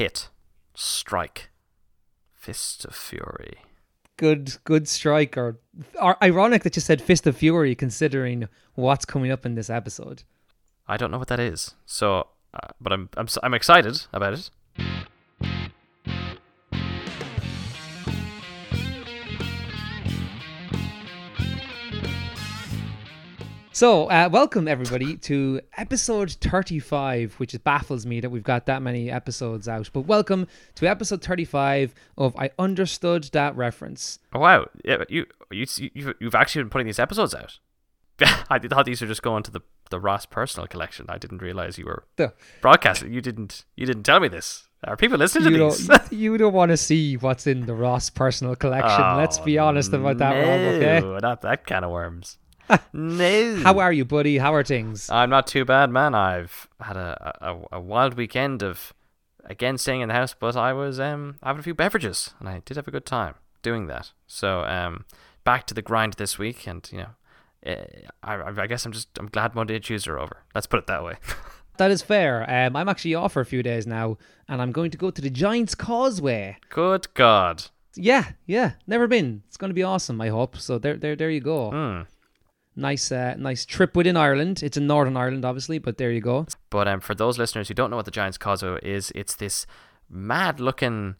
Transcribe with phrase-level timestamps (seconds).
[0.00, 0.30] hit,
[0.72, 1.50] strike,
[2.34, 3.58] fist of fury.
[4.16, 5.36] Good, good strike.
[5.36, 5.58] Or,
[6.00, 10.22] or ironic that you said Fist of Fury, considering what's coming up in this episode.
[10.88, 11.74] I don't know what that is.
[11.84, 14.48] So, uh, but I'm I'm I'm excited about it.
[23.80, 29.10] So, uh, welcome everybody to episode 35, which baffles me that we've got that many
[29.10, 29.88] episodes out.
[29.90, 34.18] But welcome to episode 35 of I Understood That Reference.
[34.34, 37.58] Oh, wow, yeah, you you you've, you've actually been putting these episodes out.
[38.50, 41.06] I thought these were just going to the the Ross personal collection.
[41.08, 42.04] I didn't realize you were
[42.60, 43.14] broadcasting.
[43.14, 44.68] You didn't you didn't tell me this.
[44.84, 45.86] Are people listening to You these?
[45.86, 49.16] don't, you don't want to see what's in the Ross personal collection.
[49.16, 51.00] Let's be honest about that, Rob, okay?
[51.02, 52.36] Oh, not that kind of worms.
[52.92, 53.56] No.
[53.62, 54.38] How are you, buddy?
[54.38, 55.08] How are things?
[55.10, 56.14] I'm not too bad, man.
[56.14, 58.92] I've had a, a, a wild weekend of
[59.44, 62.62] again staying in the house, but I was um having a few beverages, and I
[62.64, 64.12] did have a good time doing that.
[64.26, 65.04] So um
[65.44, 67.10] back to the grind this week, and you know,
[67.64, 67.84] eh,
[68.22, 70.38] I I guess I'm just I'm glad Monday and Tuesday are over.
[70.54, 71.14] Let's put it that way.
[71.80, 72.44] That is fair.
[72.46, 75.22] Um, I'm actually off for a few days now, and I'm going to go to
[75.22, 76.58] the Giants Causeway.
[76.68, 77.64] good God.
[77.96, 79.44] Yeah, yeah, never been.
[79.48, 80.20] It's going to be awesome.
[80.20, 80.58] I hope.
[80.58, 81.70] So there, there, there you go.
[81.70, 82.02] Hmm.
[82.76, 84.62] Nice, uh, nice trip within Ireland.
[84.62, 86.46] It's in Northern Ireland, obviously, but there you go.
[86.70, 89.66] But um, for those listeners who don't know what the Giants Causeway is, it's this
[90.08, 91.16] mad-looking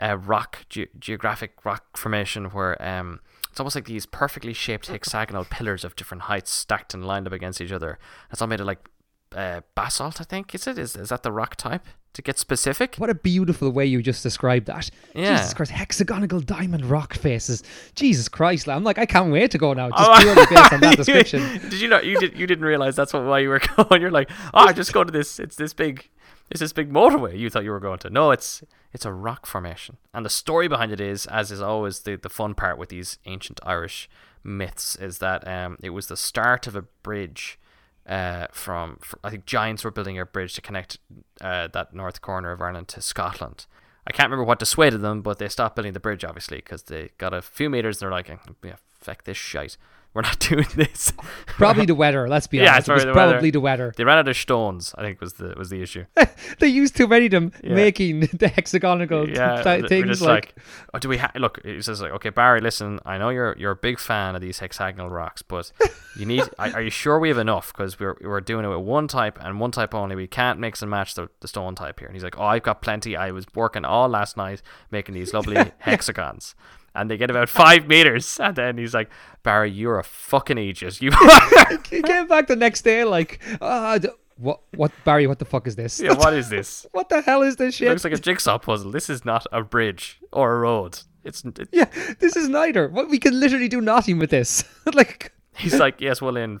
[0.00, 5.44] uh, rock, ge- geographic rock formation where um, it's almost like these perfectly shaped hexagonal
[5.44, 7.98] pillars of different heights stacked and lined up against each other.
[8.30, 8.88] It's all made of like
[9.34, 10.54] uh, basalt, I think.
[10.54, 10.78] Is it?
[10.78, 11.84] Is is that the rock type?
[12.14, 14.90] To get specific, What a beautiful way you just described that.
[15.14, 15.36] Yeah.
[15.36, 17.62] Jesus Christ, hexagonal diamond rock faces.
[17.94, 19.90] Jesus Christ, I'm like, I can't wait to go now.
[19.90, 21.42] Just Oh, purely based on that description.
[21.70, 22.00] did you know?
[22.00, 22.36] You did.
[22.36, 24.00] You didn't realize that's what why you were going.
[24.00, 25.38] You're like, oh, I just go to this.
[25.38, 26.08] It's this big.
[26.50, 27.38] It's this big motorway.
[27.38, 28.10] You thought you were going to.
[28.10, 32.00] No, it's it's a rock formation, and the story behind it is, as is always
[32.00, 34.08] the the fun part with these ancient Irish
[34.42, 37.60] myths, is that um it was the start of a bridge.
[38.08, 40.98] Uh, from fr- I think giants were building a bridge to connect
[41.42, 43.66] uh, that north corner of Ireland to Scotland.
[44.06, 47.10] I can't remember what dissuaded them, but they stopped building the bridge obviously because they
[47.18, 47.96] got a few meters.
[47.96, 48.30] and They're like,
[48.64, 49.76] yeah, "Feck this shite.
[50.18, 51.12] We're not doing this."
[51.46, 52.88] Probably the weather, let's be Yeah, honest.
[52.88, 53.32] it's It was probably the weather.
[53.32, 53.94] probably the weather.
[53.96, 54.94] They ran out of stones.
[54.98, 56.04] I think was the was the issue.
[56.58, 57.74] they used too many of them Yeah.
[57.74, 60.54] making the hexagonal Yeah, th- things like, like,
[60.94, 61.64] oh, do we ha- look?
[61.64, 64.58] He says like, okay, Barry, listen, I know you're you're a big fan of these
[64.58, 65.70] hexagonal rocks, but
[66.18, 66.42] you need.
[66.58, 67.72] are are you sure we have enough?
[67.72, 70.16] Because we're we're doing it with one type and one type only.
[70.16, 72.08] We can't mix and match the, the stone type here.
[72.08, 73.16] And he's like, oh, I've got plenty.
[73.16, 76.54] I was working all last night making these lovely hexagons.
[77.00, 79.08] And they get about five meters, and then he's like,
[79.42, 81.00] "Barry, you're a fucking idiot.
[81.00, 81.10] You,
[81.90, 85.66] he came back the next day like, ah, d- what, what, Barry, what the fuck
[85.66, 86.00] is this?
[86.00, 86.86] yeah, what is this?
[86.92, 87.88] what the hell is this It shit?
[87.88, 88.90] looks like a jigsaw puzzle.
[88.90, 91.00] This is not a bridge or a road.
[91.24, 91.86] It's it, yeah,
[92.20, 92.88] this is neither.
[92.88, 94.64] What we can literally do nothing with this.
[94.94, 96.60] like, He's like, yes, well, in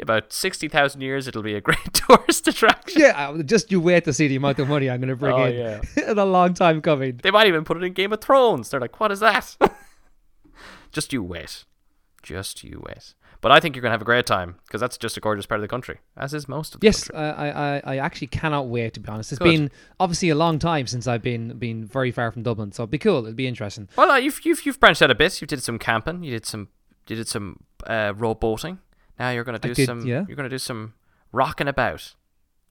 [0.00, 3.00] about 60,000 years, it'll be a great tourist attraction.
[3.02, 5.34] yeah, uh, just you wait to see the amount of money I'm going to bring
[5.34, 5.54] Oh, in.
[5.56, 5.80] yeah.
[6.10, 7.18] in a long time coming.
[7.22, 8.70] They might even put it in Game of Thrones.
[8.70, 9.56] They're like, what is that?
[10.92, 11.64] just you wait.
[12.22, 13.14] Just you wait.
[13.40, 15.46] But I think you're going to have a great time because that's just a gorgeous
[15.46, 17.24] part of the country, as is most of the Yes, country.
[17.24, 19.30] I, I, I- actually cannot wait to be honest.
[19.30, 19.44] It's Good.
[19.44, 19.70] been
[20.00, 22.98] obviously a long time since I've been been very far from Dublin, so it'd be
[22.98, 23.24] cool.
[23.24, 23.88] It'd be interesting.
[23.96, 25.40] Well, uh, you've, you've, you've branched out a bit.
[25.40, 26.24] You did some camping.
[26.24, 26.68] You did some
[27.06, 28.80] you did some uh, row boating.
[29.18, 30.06] Now you're going to do did, some.
[30.06, 30.24] yeah.
[30.26, 30.94] You're going to do some
[31.32, 32.14] rocking about.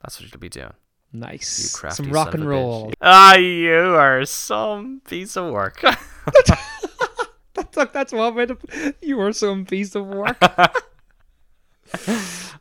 [0.01, 0.73] That's what you'll be doing.
[1.13, 1.73] Nice.
[1.73, 2.91] You crafty some rock and roll.
[3.01, 5.83] Ah, you are some piece of work.
[7.73, 8.95] That's, that's one way to.
[9.01, 10.37] You are some piece of work.
[10.41, 10.67] Oh.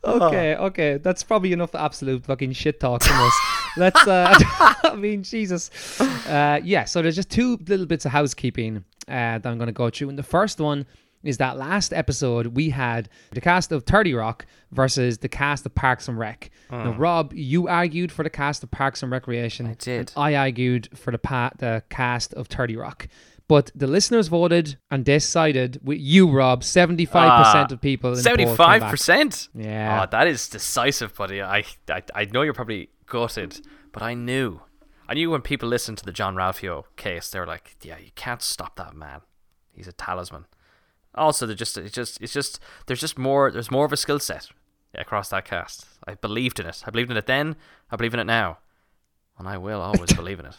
[0.27, 3.33] okay, okay, that's probably enough absolute fucking shit talk from us.
[3.77, 4.07] Let's.
[4.07, 4.33] Uh,
[4.83, 5.69] I mean, Jesus.
[6.01, 6.85] Uh, yeah.
[6.85, 10.09] So there's just two little bits of housekeeping uh, that I'm going to go through,
[10.09, 10.87] and the first one
[11.23, 15.73] is that last episode we had the cast of 30 Rock versus the cast of
[15.75, 16.49] Parks and Rec.
[16.71, 19.65] Now, Rob, you argued for the cast of Parks and Recreation.
[19.65, 19.71] Hmm.
[19.71, 20.11] I did.
[20.15, 23.07] I argued for the pa- the cast of 30 Rock.
[23.49, 26.63] But the listeners voted and decided with you, Rob.
[26.63, 28.09] 75% Ah, of people.
[28.11, 28.91] In the poll came Seventy-five back.
[28.91, 29.47] percent.
[29.55, 30.03] Yeah.
[30.03, 31.41] Oh, that is decisive, buddy.
[31.41, 33.61] I, I I know you're probably gutted,
[33.93, 34.59] but I knew,
[35.07, 38.41] I knew when people listened to the Jean-Ralphio case, they were like, "Yeah, you can't
[38.41, 39.21] stop that man.
[39.73, 40.43] He's a talisman."
[41.17, 44.19] Also, they're just it's just it's just there's just more there's more of a skill
[44.19, 44.47] set
[44.95, 45.85] across that cast.
[46.07, 46.83] I believed in it.
[46.85, 47.55] I believed in it then.
[47.91, 48.59] I believe in it now,
[49.37, 50.55] and I will always believe in it.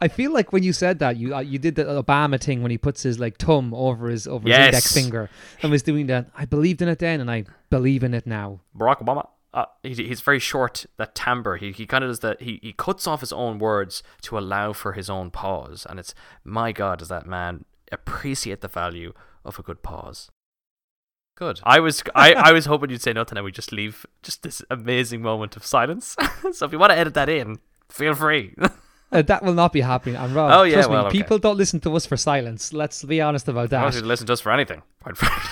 [0.00, 2.70] I feel like when you said that, you uh, you did the Obama thing when
[2.70, 5.30] he puts his like thumb over his over his index finger
[5.62, 6.28] and was doing that.
[6.36, 8.60] I believed in it then, and I believe in it now.
[8.76, 9.28] Barack Obama.
[9.54, 10.84] uh, he, he's very short.
[10.98, 12.42] That timbre, he he kind of does that.
[12.42, 16.14] He he cuts off his own words to allow for his own pause, and it's
[16.44, 19.12] my God, does that man appreciate the value
[19.44, 20.30] of a good pause?
[21.36, 21.60] Good.
[21.64, 24.62] I was I, I was hoping you'd say nothing, and we just leave just this
[24.70, 26.16] amazing moment of silence.
[26.52, 27.58] so if you want to edit that in,
[27.88, 28.54] feel free.
[29.12, 30.16] Uh, that will not be happening.
[30.16, 30.50] I'm wrong.
[30.50, 31.18] Oh, yeah, trust well, me, okay.
[31.18, 32.72] people don't listen to us for silence.
[32.72, 33.92] Let's be honest about that.
[33.92, 34.80] you to listen to us for anything.
[35.02, 35.50] Quite frankly.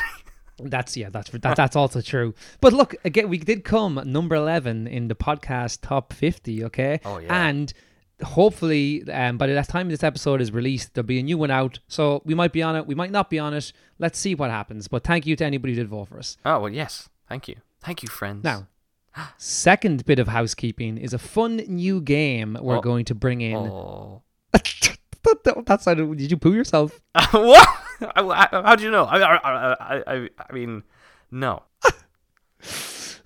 [0.62, 2.34] That's yeah, that's that, that's also true.
[2.60, 6.64] But look, again, we did come number eleven in the podcast top fifty.
[6.64, 7.48] Okay, Oh, yeah.
[7.48, 7.72] and
[8.22, 11.50] hopefully, um, by the last time this episode is released, there'll be a new one
[11.50, 11.78] out.
[11.88, 13.72] So we might be on it, we might not be on it.
[13.98, 14.88] Let's see what happens.
[14.88, 16.36] But thank you to anybody who did vote for us.
[16.44, 17.08] Oh well, yes.
[17.28, 17.56] Thank you.
[17.80, 18.44] Thank you, friends.
[18.44, 18.66] Now,
[19.38, 22.80] second bit of housekeeping is a fun new game we're Oh.
[22.80, 23.56] going to bring in.
[23.56, 24.22] Oh.
[25.22, 26.98] That- that- how did you poo yourself?
[27.30, 27.68] what?
[28.16, 29.04] How how do you know?
[29.04, 30.82] I, I, I, I, I mean,
[31.30, 31.62] no.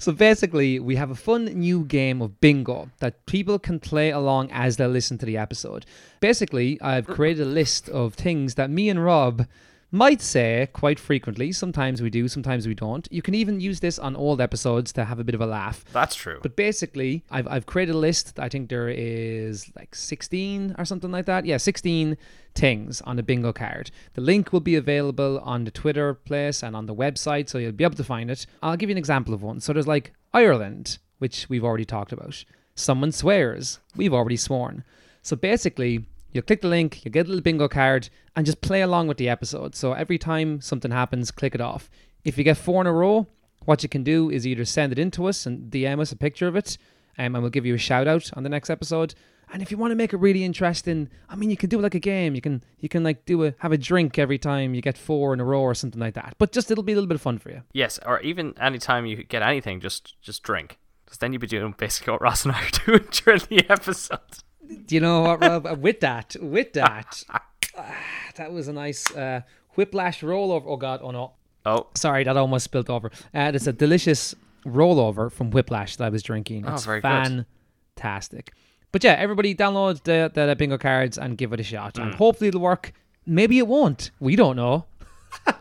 [0.04, 4.50] So basically, we have a fun new game of bingo that people can play along
[4.52, 5.86] as they listen to the episode.
[6.20, 9.46] Basically, I've created a list of things that me and Rob
[9.94, 11.52] might say quite frequently.
[11.52, 13.06] Sometimes we do, sometimes we don't.
[13.10, 15.84] You can even use this on old episodes to have a bit of a laugh.
[15.92, 16.40] That's true.
[16.42, 18.38] But basically, I've, I've created a list.
[18.40, 21.46] I think there is like 16 or something like that.
[21.46, 22.16] Yeah, 16
[22.56, 23.92] things on the bingo card.
[24.14, 27.72] The link will be available on the Twitter place and on the website, so you'll
[27.72, 28.46] be able to find it.
[28.62, 29.60] I'll give you an example of one.
[29.60, 32.44] So there's like Ireland, which we've already talked about.
[32.74, 34.82] Someone swears, we've already sworn.
[35.22, 36.04] So basically,
[36.34, 39.18] you click the link, you get a little bingo card, and just play along with
[39.18, 39.74] the episode.
[39.74, 41.88] So every time something happens, click it off.
[42.24, 43.28] If you get four in a row,
[43.64, 46.16] what you can do is either send it in to us and DM us a
[46.16, 46.76] picture of it,
[47.18, 49.14] um, and we'll give you a shout out on the next episode.
[49.52, 51.82] And if you want to make it really interesting, I mean, you can do it
[51.82, 52.34] like a game.
[52.34, 55.32] You can you can like do a have a drink every time you get four
[55.32, 56.34] in a row or something like that.
[56.38, 57.62] But just it'll be a little bit of fun for you.
[57.72, 60.78] yes, or even anytime you get anything, just just drink.
[61.04, 64.18] Because then you'd be doing basically what Ross and I are doing during the episode.
[64.86, 65.66] Do you know what, Rob?
[65.66, 67.94] Uh, with that, with that, ah,
[68.36, 69.42] that was a nice uh,
[69.76, 70.64] whiplash rollover.
[70.66, 71.32] Oh God, oh no,
[71.66, 73.10] Oh, sorry, that almost spilled over.
[73.34, 74.34] Uh, it's a delicious
[74.66, 76.66] rollover from Whiplash that I was drinking.
[76.66, 77.46] Oh, It's very good.
[77.96, 78.52] fantastic.
[78.92, 81.94] But yeah, everybody download the, the, bingo cards and give it a shot.
[81.94, 82.02] Mm.
[82.02, 82.92] And hopefully it'll work.
[83.26, 84.10] Maybe it won't.
[84.20, 84.84] We don't know.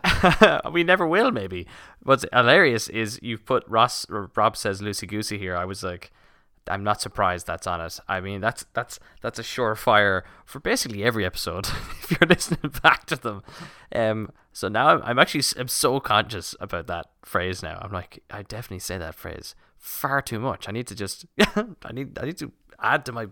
[0.72, 1.30] we never will.
[1.30, 1.66] Maybe.
[2.02, 5.56] What's hilarious is you've put Ross Rob says loosey goosey here.
[5.56, 6.12] I was like,
[6.68, 7.98] I'm not surprised that's on it.
[8.08, 11.66] I mean, that's that's that's a surefire for basically every episode
[12.02, 13.42] if you're listening back to them.
[13.94, 17.78] Um, so now I'm, I'm actually I'm so conscious about that phrase now.
[17.82, 20.68] I'm like, I definitely say that phrase far too much.
[20.68, 21.26] I need to just
[21.56, 22.50] I need I need to
[22.80, 23.26] add to my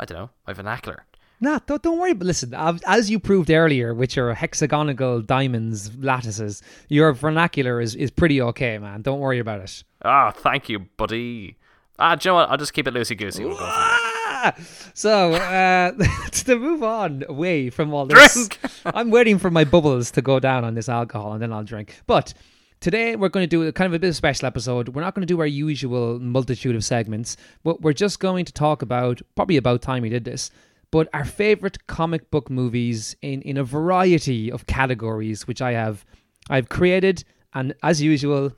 [0.00, 1.04] I don't know my vernacular.
[1.42, 2.14] Nah, don't, don't worry.
[2.14, 8.12] But listen, as you proved earlier with your hexagonal diamonds lattices, your vernacular is, is
[8.12, 9.02] pretty okay, man.
[9.02, 9.82] Don't worry about it.
[10.04, 11.56] Ah, thank you, buddy.
[11.98, 12.50] Ah, do you know what?
[12.50, 13.44] I'll just keep it loosey goosey.
[13.44, 13.68] We'll go for it.
[13.70, 14.54] Ah!
[14.94, 15.92] So, uh,
[16.30, 18.48] to move on away from all this.
[18.84, 22.00] I'm waiting for my bubbles to go down on this alcohol and then I'll drink.
[22.06, 22.34] But
[22.80, 24.88] today we're going to do a kind of a bit of special episode.
[24.88, 28.52] We're not going to do our usual multitude of segments, but we're just going to
[28.52, 30.50] talk about, probably about time we did this,
[30.90, 36.04] but our favorite comic book movies in, in a variety of categories, which I have
[36.50, 37.24] I've created
[37.54, 38.52] and as usual,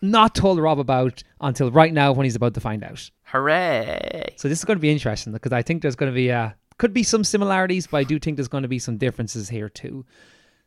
[0.00, 3.10] not told Rob about until right now when he's about to find out.
[3.24, 4.34] Hooray!
[4.36, 6.50] So this is going to be interesting because I think there's going to be uh
[6.78, 9.68] could be some similarities, but I do think there's going to be some differences here
[9.68, 10.04] too.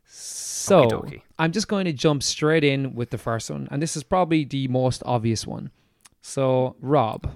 [0.04, 1.22] So Okey-dokey.
[1.38, 4.44] I'm just going to jump straight in with the first one, and this is probably
[4.44, 5.70] the most obvious one.
[6.20, 7.30] So Rob,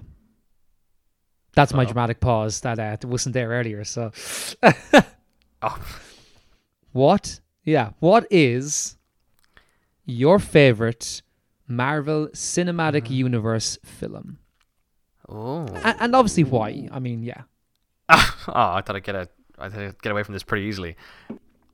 [1.53, 1.87] that's my Uh-oh.
[1.87, 3.83] dramatic pause that uh, wasn't there earlier.
[3.83, 4.11] So
[5.61, 5.79] Oh,
[6.91, 7.39] what?
[7.63, 8.95] Yeah, what is
[10.05, 11.21] your favorite
[11.67, 14.39] Marvel Cinematic Universe film?
[15.29, 15.65] oh.
[15.83, 16.87] A- and obviously why?
[16.91, 17.41] I mean, yeah.
[18.09, 19.27] oh, I thought I'd get a,
[19.59, 20.95] I thought I'd get away from this pretty easily.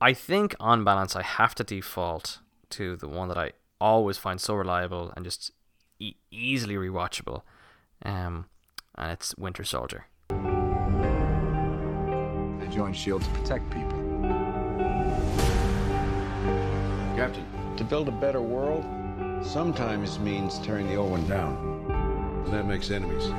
[0.00, 4.40] I think on balance, I have to default to the one that I always find
[4.40, 5.52] so reliable and just
[6.00, 7.42] e- easily rewatchable,
[8.04, 8.46] um,
[8.96, 10.06] and it's Winter Soldier.
[10.28, 10.34] They
[12.74, 13.24] joined S.H.I.E.L.D.
[13.24, 14.00] to protect people.
[17.16, 17.46] Captain,
[17.76, 18.84] to build a better world
[19.44, 21.56] sometimes means tearing the old one down.
[22.44, 23.30] And that makes enemies.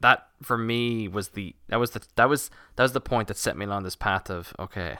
[0.00, 3.36] That for me was the that was the that was that was the point that
[3.36, 4.98] set me along this path of okay,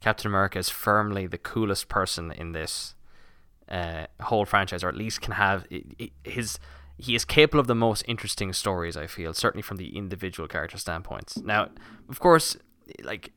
[0.00, 2.94] Captain America is firmly the coolest person in this
[3.68, 5.66] uh, whole franchise, or at least can have
[6.24, 6.58] his.
[6.96, 8.96] He is capable of the most interesting stories.
[8.96, 11.38] I feel certainly from the individual character standpoints.
[11.38, 11.70] Now,
[12.08, 12.56] of course,
[13.02, 13.32] like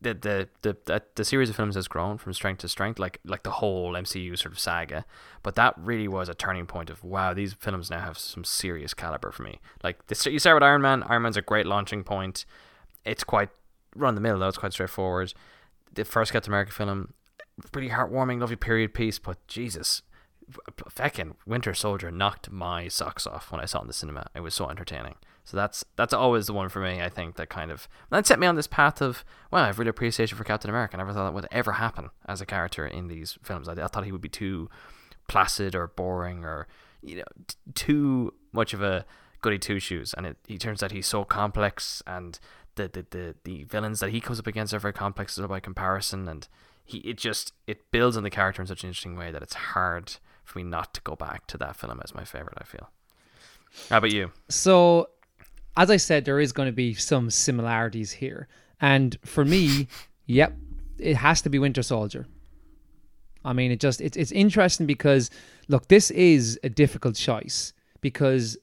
[0.00, 3.18] the, the the the the series of films has grown from strength to strength, like
[3.24, 5.04] like the whole MCU sort of saga.
[5.42, 8.94] But that really was a turning point of wow, these films now have some serious
[8.94, 9.60] caliber for me.
[9.82, 11.02] Like this, you start with Iron Man.
[11.04, 12.44] Iron Man's a great launching point.
[13.04, 13.50] It's quite
[13.96, 14.48] run the mill though.
[14.48, 15.34] It's quite straightforward.
[15.92, 17.14] The first Captain America film,
[17.72, 19.18] pretty heartwarming, lovely period piece.
[19.18, 20.02] But Jesus,
[20.88, 24.26] fucking Winter Soldier knocked my socks off when I saw it in the cinema.
[24.34, 25.16] It was so entertaining.
[25.48, 27.00] So that's that's always the one for me.
[27.00, 29.88] I think that kind of that set me on this path of well, I've really
[29.88, 30.94] appreciation for Captain America.
[30.94, 33.66] I never thought that would ever happen as a character in these films.
[33.66, 34.68] I, I thought he would be too
[35.26, 36.66] placid or boring or
[37.02, 39.06] you know t- too much of a
[39.40, 40.12] goody two shoes.
[40.18, 42.38] And it, he turns out he's so complex, and
[42.74, 46.28] the, the the the villains that he comes up against are very complex by comparison.
[46.28, 46.46] And
[46.84, 49.54] he it just it builds on the character in such an interesting way that it's
[49.54, 52.58] hard for me not to go back to that film as my favorite.
[52.60, 52.90] I feel.
[53.88, 54.30] How about you?
[54.50, 55.08] So
[55.78, 58.48] as I said, there is going to be some similarities here.
[58.80, 59.86] And for me,
[60.26, 60.52] yep,
[60.98, 62.26] it has to be Winter Soldier.
[63.44, 65.30] I mean, it just it's it's interesting because
[65.68, 68.58] look, this is a difficult choice because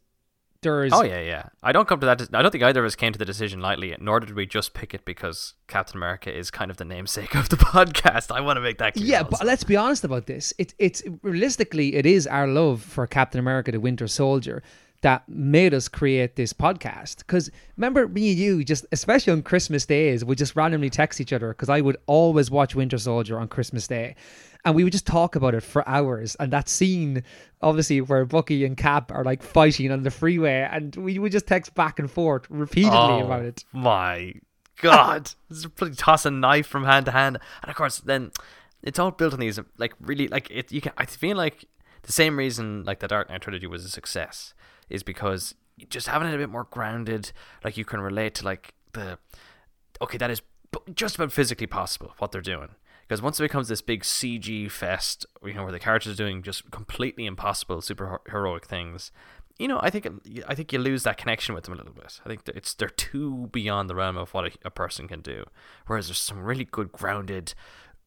[0.62, 1.44] there's Oh yeah, yeah.
[1.64, 2.22] I don't come to that.
[2.34, 3.96] I don't think either of us came to the decision lightly.
[4.00, 7.48] Nor did we just pick it because Captain America is kind of the namesake of
[7.48, 8.30] the podcast.
[8.30, 9.06] I want to make that clear.
[9.06, 9.38] Yeah, also.
[9.38, 10.54] but let's be honest about this.
[10.58, 14.62] It, it's realistically, it is our love for Captain America: The Winter Soldier
[15.06, 17.18] that made us create this podcast.
[17.18, 21.32] Because remember, me and you, just especially on Christmas days, would just randomly text each
[21.32, 21.50] other.
[21.50, 24.16] Because I would always watch Winter Soldier on Christmas Day,
[24.66, 26.36] and we would just talk about it for hours.
[26.40, 27.22] And that scene,
[27.62, 31.46] obviously, where Bucky and Cap are like fighting on the freeway, and we would just
[31.46, 33.64] text back and forth repeatedly oh, about it.
[33.74, 34.34] My
[34.82, 38.32] God, this is toss a knife from hand to hand, and of course, then
[38.82, 40.72] it's all built on these like really like it.
[40.72, 41.66] You can I feel like
[42.02, 44.56] the same reason like the Dark Knight trilogy was a success
[44.90, 45.56] is because
[45.90, 47.32] just having it a bit more grounded,
[47.64, 49.18] like you can relate to like the
[50.02, 50.42] okay, that is
[50.94, 52.70] just about physically possible what they're doing.
[53.08, 56.42] Because once it becomes this big CG fest, you know, where the characters are doing
[56.42, 59.12] just completely impossible super heroic things,
[59.60, 60.08] you know, I think
[60.48, 62.20] I think you lose that connection with them a little bit.
[62.26, 65.46] I think it's they're too beyond the realm of what a, a person can do.
[65.88, 67.54] Whereas there's some really good grounded,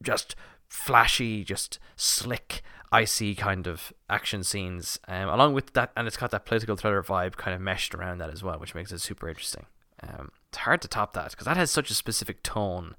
[0.02, 0.34] just
[0.68, 6.30] flashy, just slick, icy kind of action scenes, um, along with that, and it's got
[6.30, 9.28] that political thriller vibe kind of meshed around that as well, which makes it super
[9.28, 9.66] interesting.
[10.02, 12.94] Um, it's hard to top that because that has such a specific tone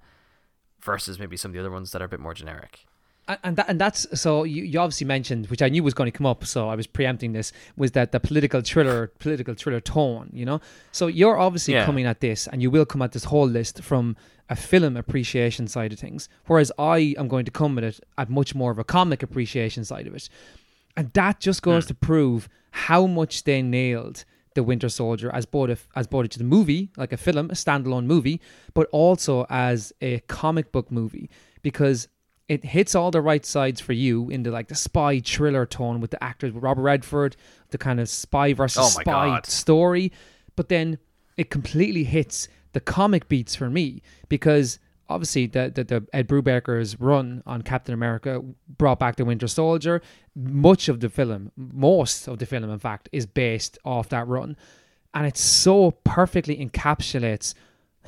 [0.81, 2.85] versus maybe some of the other ones that are a bit more generic
[3.43, 6.17] and that, and that's so you, you obviously mentioned which I knew was going to
[6.17, 10.29] come up so I was preempting this was that the political thriller political thriller tone
[10.33, 10.59] you know
[10.91, 11.85] so you're obviously yeah.
[11.85, 14.15] coming at this and you will come at this whole list from
[14.49, 18.29] a film appreciation side of things whereas I am going to come at it at
[18.29, 20.27] much more of a comic appreciation side of it
[20.97, 21.89] and that just goes mm.
[21.89, 26.43] to prove how much they nailed the Winter Soldier as both a, as both the
[26.43, 28.41] movie like a film a standalone movie
[28.73, 31.29] but also as a comic book movie
[31.61, 32.07] because
[32.49, 36.09] it hits all the right sides for you into like the spy thriller tone with
[36.09, 37.37] the actors with Robert Redford,
[37.69, 39.45] the kind of spy versus oh spy God.
[39.45, 40.11] story.
[40.55, 40.97] But then
[41.37, 44.79] it completely hits the comic beats for me because
[45.09, 50.01] obviously the, the, the Ed Brubaker's run on Captain America brought back the Winter Soldier.
[50.35, 54.57] Much of the film, most of the film, in fact, is based off that run,
[55.13, 57.53] and it so perfectly encapsulates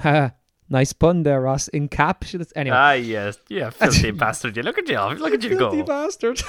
[0.72, 1.70] Nice pun there, Ross.
[1.74, 2.54] Encapsulates.
[2.56, 2.78] Anyway.
[2.78, 3.38] Ah, yes.
[3.50, 4.56] Yeah, filthy bastard.
[4.56, 5.00] You look at you.
[5.20, 5.70] Look at you go.
[5.70, 6.42] filthy bastard.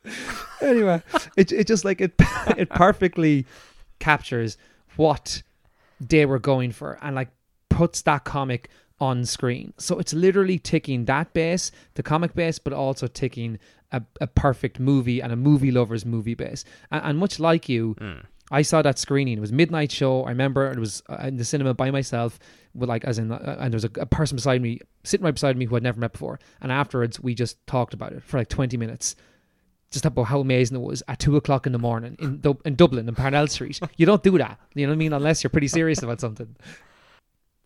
[0.60, 1.02] anyway,
[1.34, 2.12] it, it just like it
[2.58, 3.46] it perfectly
[4.00, 4.58] captures
[4.96, 5.42] what
[5.98, 7.30] they were going for and like
[7.70, 8.68] puts that comic
[9.00, 9.72] on screen.
[9.78, 13.58] So it's literally ticking that base, the comic base, but also ticking
[13.92, 16.66] a, a perfect movie and a movie lover's movie base.
[16.90, 18.24] And, and much like you, mm.
[18.50, 19.38] I saw that screening.
[19.38, 20.24] It was midnight show.
[20.24, 22.38] I remember it was uh, in the cinema by myself,
[22.74, 25.34] with like as in, uh, and there was a, a, person beside me, sitting right
[25.34, 26.38] beside me who I'd never met before.
[26.60, 29.16] And afterwards, we just talked about it for like twenty minutes,
[29.90, 33.08] just about how amazing it was at two o'clock in the morning in in Dublin
[33.08, 33.80] in Parnell Street.
[33.96, 36.56] you don't do that, you know what I mean, unless you're pretty serious about something.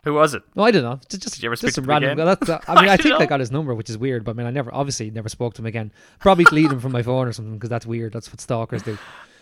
[0.06, 0.44] Who was it?
[0.54, 1.00] No, I don't know.
[1.08, 2.16] Just, just, just some random.
[2.16, 3.18] Well, uh, I mean, I, I think know.
[3.18, 4.24] I got his number, which is weird.
[4.24, 5.92] But I mean, I never, obviously, never spoke to him again.
[6.20, 8.12] Probably deleted him from my phone or something because that's weird.
[8.12, 8.96] That's what stalkers do.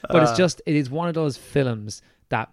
[0.09, 2.51] But uh, it's just, it is one of those films that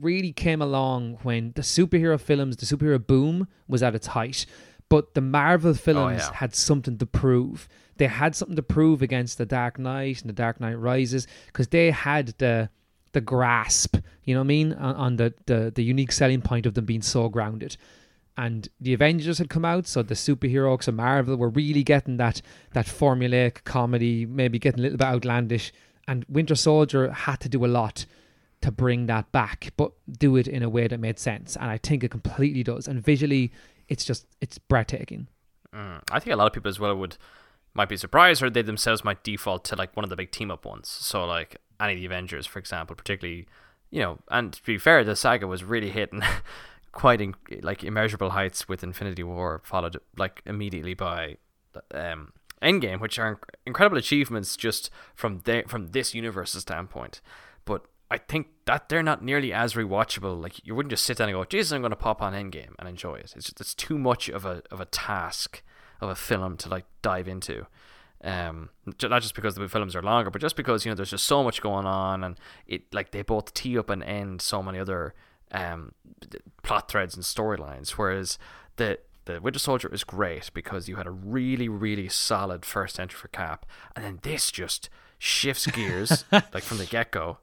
[0.00, 4.46] really came along when the superhero films, the superhero boom was at its height.
[4.88, 6.36] But the Marvel oh, films oh, yeah.
[6.36, 7.68] had something to prove.
[7.96, 11.68] They had something to prove against the Dark Knight and the Dark Knight Rises because
[11.68, 12.70] they had the
[13.12, 16.66] the grasp, you know what I mean, on, on the, the the unique selling point
[16.66, 17.76] of them being so grounded.
[18.36, 22.40] And the Avengers had come out, so the superheroes of Marvel were really getting that
[22.72, 25.72] that formulaic comedy, maybe getting a little bit outlandish.
[26.06, 28.06] And Winter Soldier had to do a lot
[28.60, 31.56] to bring that back, but do it in a way that made sense.
[31.56, 32.88] And I think it completely does.
[32.88, 33.52] And visually,
[33.88, 35.28] it's just it's breathtaking.
[35.74, 36.02] Mm.
[36.10, 37.16] I think a lot of people as well would
[37.74, 40.50] might be surprised, or they themselves might default to like one of the big team
[40.50, 40.88] up ones.
[40.88, 43.46] So like any of the Avengers, for example, particularly,
[43.90, 44.18] you know.
[44.30, 46.22] And to be fair, the saga was really hitting
[46.92, 51.36] quite in, like immeasurable heights with Infinity War, followed like immediately by
[51.94, 57.20] um, Endgame, which are incredible achievements just from their from this universe's standpoint.
[57.64, 60.40] But I think that they're not nearly as rewatchable.
[60.40, 62.74] Like you wouldn't just sit down and go, "Jesus, I'm going to pop on Endgame
[62.78, 65.62] and enjoy it." It's just, it's too much of a of a task
[66.00, 67.66] of a film to like dive into.
[68.24, 68.70] Um,
[69.02, 71.44] not just because the films are longer, but just because you know there's just so
[71.44, 75.14] much going on, and it like they both tee up and end so many other
[75.52, 75.92] um
[76.62, 77.90] plot threads and storylines.
[77.90, 78.38] Whereas
[78.76, 83.18] the the Winter Soldier is great because you had a really really solid first entry
[83.18, 84.88] for Cap, and then this just
[85.18, 87.38] shifts gears like from the get go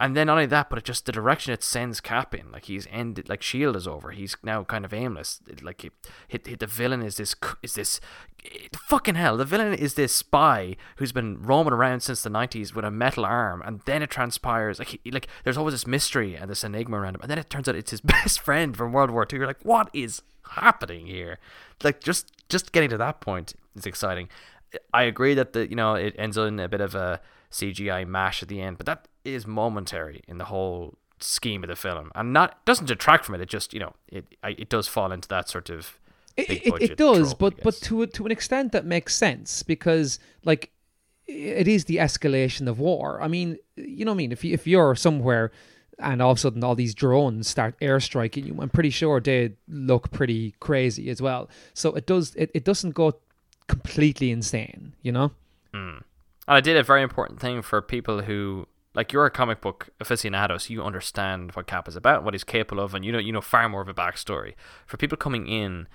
[0.00, 2.66] and then not only that, but it just the direction it sends Cap in, like
[2.66, 4.12] he's ended, like Shield is over.
[4.12, 5.40] He's now kind of aimless.
[5.60, 5.90] Like he,
[6.28, 8.00] hit, hit, the villain is this is this
[8.86, 9.36] fucking hell.
[9.36, 13.24] The villain is this spy who's been roaming around since the nineties with a metal
[13.24, 16.98] arm, and then it transpires like he, like there's always this mystery and this enigma
[16.98, 19.36] around him, and then it turns out it's his best friend from World War Two.
[19.36, 21.38] You're like, what is happening here?
[21.82, 24.28] Like just just getting to that point is exciting.
[24.92, 28.42] I agree that the you know it ends in a bit of a CGI mash
[28.42, 32.32] at the end, but that is momentary in the whole scheme of the film, and
[32.32, 33.40] not doesn't detract from it.
[33.40, 35.98] It just you know it it does fall into that sort of
[36.36, 40.18] it, it, it, does, trope, but but to to an extent that makes sense because
[40.44, 40.70] like
[41.26, 43.20] it is the escalation of war.
[43.20, 44.32] I mean, you know what I mean?
[44.32, 45.52] If you, if you're somewhere
[45.98, 49.52] and all of a sudden all these drones start airstriking you, I'm pretty sure they
[49.68, 51.50] look pretty crazy as well.
[51.74, 53.12] So it does it, it doesn't go
[53.66, 55.32] completely insane, you know?
[55.74, 56.02] Mm.
[56.48, 59.90] And I did a very important thing for people who like you're a comic book
[60.02, 63.18] aficionado, so you understand what Cap is about, what he's capable of, and you know
[63.18, 64.54] you know far more of a backstory.
[64.86, 65.86] For people coming in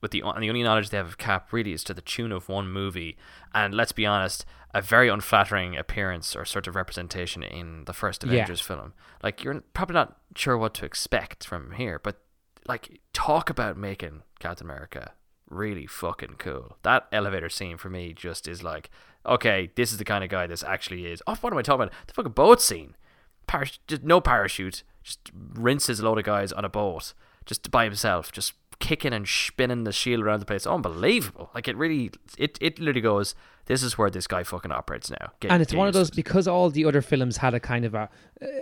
[0.00, 2.30] with the and the only knowledge they have of Cap really is to the tune
[2.30, 3.16] of one movie,
[3.52, 8.22] and let's be honest, a very unflattering appearance or sort of representation in the first
[8.22, 8.76] Avengers yeah.
[8.76, 8.94] film.
[9.24, 12.20] Like you're probably not sure what to expect from here, but
[12.68, 15.12] like talk about making Captain America
[15.50, 16.76] really fucking cool.
[16.82, 18.90] That elevator scene for me just is like
[19.26, 21.22] okay, this is the kind of guy this actually is.
[21.26, 21.94] Oh, what am I talking about?
[22.06, 22.94] The fucking boat scene.
[23.48, 24.82] Parash- just no parachute.
[25.02, 27.12] Just rinses a load of guys on a boat
[27.44, 30.66] just by himself, just kicking and spinning the shield around the place.
[30.66, 31.50] Unbelievable.
[31.54, 33.34] Like it really, it, it literally goes,
[33.66, 35.32] this is where this guy fucking operates now.
[35.40, 37.94] Get, and it's one of those because all the other films had a kind of
[37.94, 38.08] a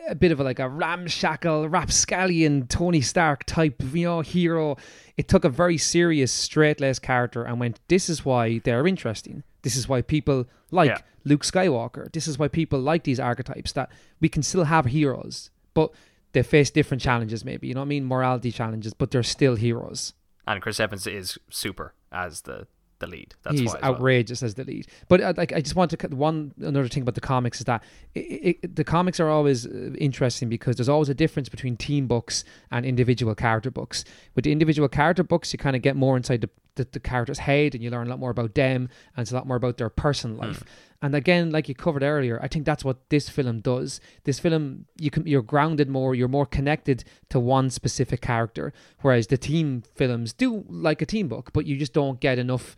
[0.08, 4.76] a bit of a, like a ramshackle, rapscallion Tony Stark type, you know, hero.
[5.16, 9.42] It took a very serious, straight laced character and went, this is why they're interesting.
[9.64, 10.98] This is why people like yeah.
[11.24, 12.12] Luke Skywalker.
[12.12, 15.90] This is why people like these archetypes that we can still have heroes, but
[16.32, 17.66] they face different challenges, maybe.
[17.66, 18.04] You know what I mean?
[18.04, 20.12] Morality challenges, but they're still heroes.
[20.46, 22.66] And Chris Evans is super as the
[22.98, 23.34] the lead.
[23.42, 24.46] That's He's outrageous well.
[24.46, 24.86] as the lead.
[25.08, 27.64] But uh, like, I just want to cut one another thing about the comics is
[27.64, 27.82] that
[28.14, 32.06] it, it, the comics are always uh, interesting because there's always a difference between team
[32.06, 34.04] books and individual character books.
[34.34, 37.38] With the individual character books, you kind of get more inside the, the, the character's
[37.38, 39.78] head and you learn a lot more about them and it's a lot more about
[39.78, 40.58] their personal life.
[40.58, 40.68] Hmm.
[41.02, 44.00] And again, like you covered earlier, I think that's what this film does.
[44.24, 49.26] This film, you can you're grounded more, you're more connected to one specific character, whereas
[49.26, 52.74] the team films do like a team book, but you just don't get enough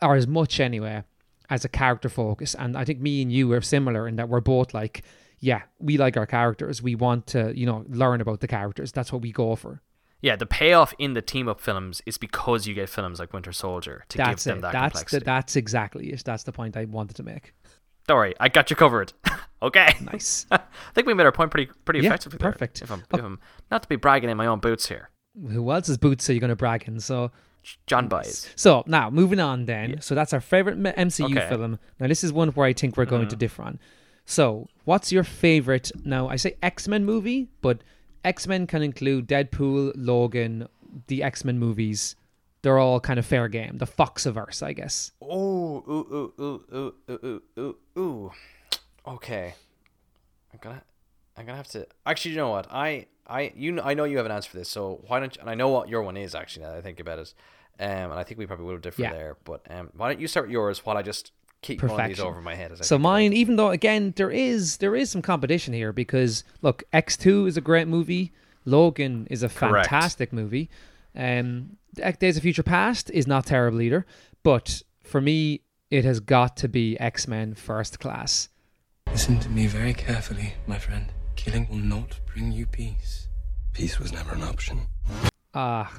[0.00, 1.02] uh, or as much anyway
[1.50, 2.54] as a character focus.
[2.54, 5.02] And I think me and you are similar in that we're both like,
[5.40, 6.80] yeah, we like our characters.
[6.80, 8.92] We want to, you know, learn about the characters.
[8.92, 9.82] That's what we go for
[10.22, 13.52] yeah, the payoff in the team up films is because you get films like Winter
[13.52, 14.62] Soldier to that's give them it.
[14.62, 15.18] that that's complexity.
[15.18, 16.22] The, that's exactly it.
[16.24, 17.52] That's the point I wanted to make.
[18.06, 19.12] Don't worry, I got you covered.
[19.62, 19.94] okay.
[20.00, 20.46] Nice.
[20.50, 20.60] I
[20.94, 22.38] think we made our point pretty pretty yeah, effectively.
[22.38, 22.78] Perfect.
[22.78, 25.10] There, if, I'm, if I'm not to be bragging in my own boots here.
[25.50, 27.00] Who else's boots are you going to brag in?
[27.00, 27.30] So.
[27.86, 28.50] John buys.
[28.56, 29.90] So now moving on then.
[29.90, 30.00] Yeah.
[30.00, 31.48] So that's our favorite MCU okay.
[31.48, 31.78] film.
[32.00, 33.30] Now this is one where I think we're going mm-hmm.
[33.30, 33.78] to differ on.
[34.24, 35.92] So what's your favorite?
[36.04, 37.82] Now I say X Men movie, but
[38.24, 40.68] X Men can include Deadpool, Logan,
[41.06, 42.16] the X Men movies,
[42.62, 43.78] they're all kind of fair game.
[43.78, 45.12] The Foxiverse, I guess.
[45.20, 48.32] Oh, ooh, ooh, ooh, ooh, ooh, ooh, ooh.
[49.06, 49.54] Okay,
[50.52, 50.82] I'm gonna,
[51.36, 51.86] I'm gonna have to.
[52.06, 52.68] Actually, you know what?
[52.70, 54.68] I, I, you, I know you have an answer for this.
[54.68, 55.34] So why don't?
[55.34, 56.62] You, and I know what your one is actually.
[56.62, 57.34] Now that I think about it,
[57.80, 59.12] um, and I think we probably will differ yeah.
[59.12, 59.36] there.
[59.42, 62.08] But um, why don't you start yours while I just keep Perfection.
[62.08, 62.84] these over my head?
[62.84, 67.16] so mine, even though again there is there is some competition here because look, X
[67.16, 68.32] two is a great movie.
[68.64, 69.88] Logan is a Correct.
[69.88, 70.70] fantastic movie.
[71.16, 71.76] Um,
[72.20, 74.06] Days of Future Past is not terrible either,
[74.44, 78.48] but for me, it has got to be X Men First Class.
[79.08, 81.06] Listen to me very carefully, my friend.
[81.36, 83.28] Killing will not bring you peace.
[83.72, 84.82] Peace was never an option.
[85.54, 85.90] Ah.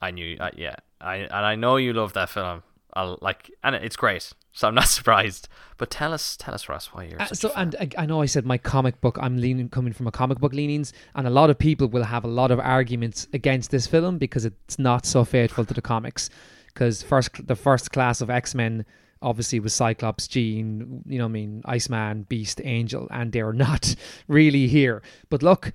[0.00, 2.62] I knew, uh, yeah, I and I know you love that film.
[2.94, 5.48] I'll like, and it's great, so I'm not surprised.
[5.78, 8.26] But tell us, tell us, Ross, why you're Uh, so and I, I know I
[8.26, 11.50] said my comic book i'm leaning coming from a comic book leanings and a lot
[11.50, 15.24] of people will have a lot of arguments against this film because it's not so
[15.24, 16.30] faithful to the comics.
[16.66, 18.84] Because first the first class of x-men
[19.20, 23.94] obviously was cyclops jean you know i mean iceman beast angel and they're not
[24.28, 25.02] really here.
[25.28, 25.72] But look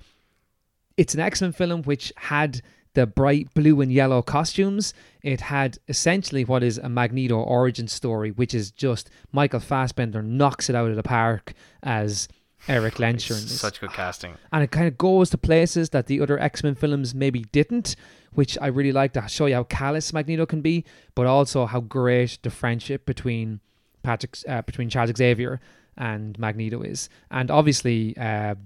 [0.98, 2.60] it's an X Men film which had
[2.98, 4.92] the bright blue and yellow costumes.
[5.22, 10.68] It had essentially what is a Magneto origin story, which is just Michael Fassbender knocks
[10.68, 12.26] it out of the park as
[12.66, 13.40] Eric Lensher.
[13.40, 13.46] in.
[13.46, 14.34] Such good casting.
[14.50, 17.94] And it kind of goes to places that the other X Men films maybe didn't,
[18.32, 20.84] which I really like to show you how callous Magneto can be,
[21.14, 23.60] but also how great the friendship between
[24.02, 25.60] Patrick, uh, between Charles Xavier
[25.96, 27.08] and Magneto is.
[27.30, 28.56] And obviously, uh,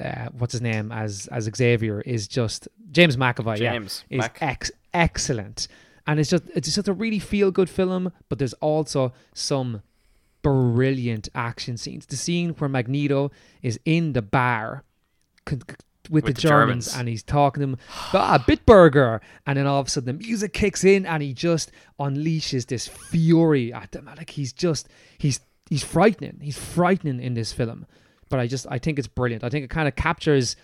[0.00, 3.56] uh, what's his name as as Xavier is just James McAvoy.
[3.56, 4.38] James yeah, is Mac.
[4.40, 5.68] ex- excellent,
[6.06, 8.12] and it's just it's just a really feel good film.
[8.28, 9.82] But there's also some
[10.42, 12.06] brilliant action scenes.
[12.06, 13.30] The scene where Magneto
[13.62, 14.84] is in the bar
[15.44, 15.62] con-
[16.10, 16.98] with, With the, the Germans, Germans.
[17.00, 17.76] and he's talking to them,
[18.14, 21.70] ah, Bitburger, and then all of a sudden the music kicks in and he just
[22.00, 24.06] unleashes this fury at them.
[24.06, 24.88] Like he's just
[25.18, 26.38] he's he's frightening.
[26.40, 27.86] He's frightening in this film.
[28.28, 29.44] But I just I think it's brilliant.
[29.44, 30.56] I think it kind of captures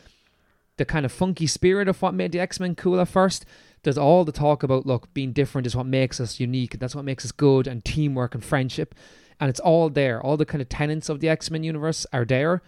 [0.77, 3.44] the kind of funky spirit of what made the X Men cool at first.
[3.83, 6.79] There's all the talk about look, being different is what makes us unique.
[6.79, 8.94] That's what makes us good, and teamwork and friendship,
[9.38, 10.20] and it's all there.
[10.22, 12.62] All the kind of tenets of the X Men universe are there.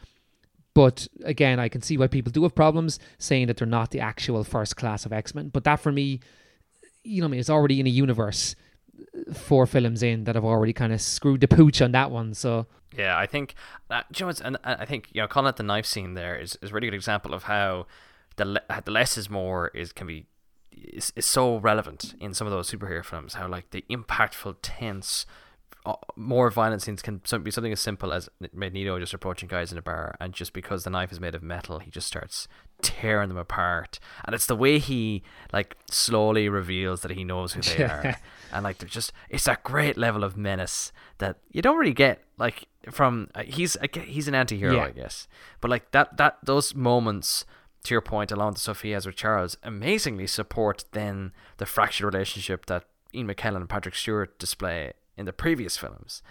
[0.75, 4.01] But again, I can see why people do have problems saying that they're not the
[4.01, 5.49] actual first class of X Men.
[5.49, 6.21] But that for me,
[7.03, 8.55] you know, I mean, it's already in a universe
[8.99, 12.35] uh, four films in that have already kind of screwed the pooch on that one.
[12.35, 13.55] So Yeah, I think
[13.91, 16.59] uh, you know and I think you know calling it the knife scene there is,
[16.63, 17.87] is a really good example of how
[18.37, 20.27] the le- the less is more is can be
[20.73, 23.35] is, is so relevant in some of those superhero films.
[23.35, 25.27] How like the impactful, tense,
[25.85, 29.73] uh, more violent scenes can some- be something as simple as Magneto just approaching guys
[29.73, 32.47] in a bar, and just because the knife is made of metal, he just starts
[32.83, 33.99] tearing them apart.
[34.25, 38.17] And it's the way he like slowly reveals that he knows who they are,
[38.53, 42.23] and like they're just it's that great level of menace that you don't really get
[42.39, 44.85] like from uh, he's he's an anti-hero Yeah.
[44.85, 45.29] I guess,
[45.61, 47.45] but like that that those moments
[47.85, 51.67] to your point, along with the stuff he has with Charles, amazingly support then the
[51.67, 56.23] fractured relationship that Ian McKellen and Patrick Stewart display in the previous films.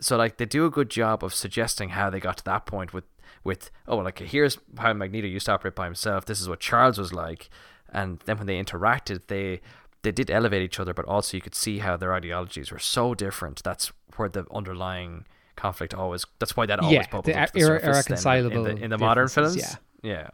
[0.00, 2.92] So like they do a good job of suggesting how they got to that point
[2.92, 3.04] with
[3.44, 6.24] with oh well, like here's how Magneto used to operate by himself.
[6.24, 7.50] This is what Charles was like,
[7.90, 9.60] and then when they interacted, they
[10.02, 13.14] they did elevate each other, but also you could see how their ideologies were so
[13.14, 13.62] different.
[13.62, 16.24] That's where the underlying conflict always.
[16.38, 18.66] That's why that always Yeah, bubbles the up to the ir- surface then in- irreconcilable
[18.66, 19.56] in the, in the modern films.
[19.56, 20.28] Yeah, yeah.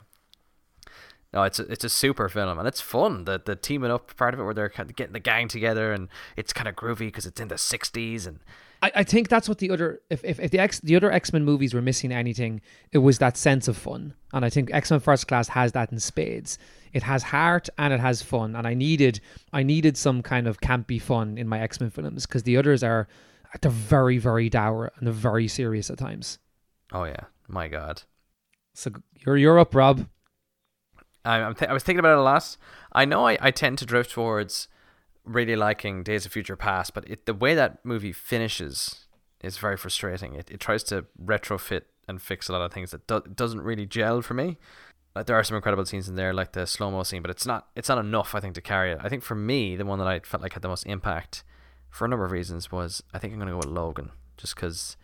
[1.33, 3.25] No, it's a, it's a super film and it's fun.
[3.25, 5.93] The the teaming up part of it, where they're kind of getting the gang together,
[5.93, 8.39] and it's kind of groovy because it's in the '60s, and
[8.83, 11.31] I, I think that's what the other if, if, if the X the other X
[11.35, 14.15] Men movies were missing anything, it was that sense of fun.
[14.33, 16.59] And I think X Men First Class has that in spades.
[16.95, 18.57] It has heart and it has fun.
[18.57, 19.21] And I needed
[19.53, 22.83] I needed some kind of campy fun in my X Men films because the others
[22.83, 23.07] are
[23.61, 26.39] they're very very dour and they're very serious at times.
[26.93, 28.03] oh yeah, my god.
[28.75, 30.07] So you're you're up, Rob.
[31.25, 32.57] I, I'm th- I was thinking about it a lot.
[32.93, 34.69] I know I, I tend to drift towards
[35.25, 39.07] really liking Days of Future Past, but it, the way that movie finishes
[39.43, 40.35] is very frustrating.
[40.35, 43.85] It, it tries to retrofit and fix a lot of things that do- doesn't really
[43.85, 44.59] gel for me.
[45.15, 47.45] Like there are some incredible scenes in there, like the slow mo scene, but it's
[47.47, 48.35] not it's not enough.
[48.35, 48.99] I think to carry it.
[49.03, 51.43] I think for me, the one that I felt like had the most impact,
[51.91, 54.97] for a number of reasons, was I think I'm gonna go with Logan, just because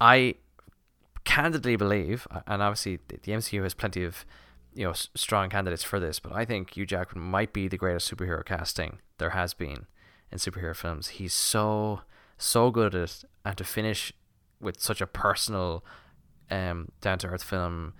[0.00, 0.34] I
[1.24, 4.24] candidly believe, and obviously the the MCU has plenty of
[4.74, 8.10] you know strong candidates for this, but I think Hugh Jackman might be the greatest
[8.10, 9.86] superhero casting there has been
[10.30, 11.08] in superhero films.
[11.08, 12.02] He's so
[12.36, 14.12] so good at it, and to finish
[14.60, 15.84] with such a personal,
[16.50, 17.94] um, down to earth film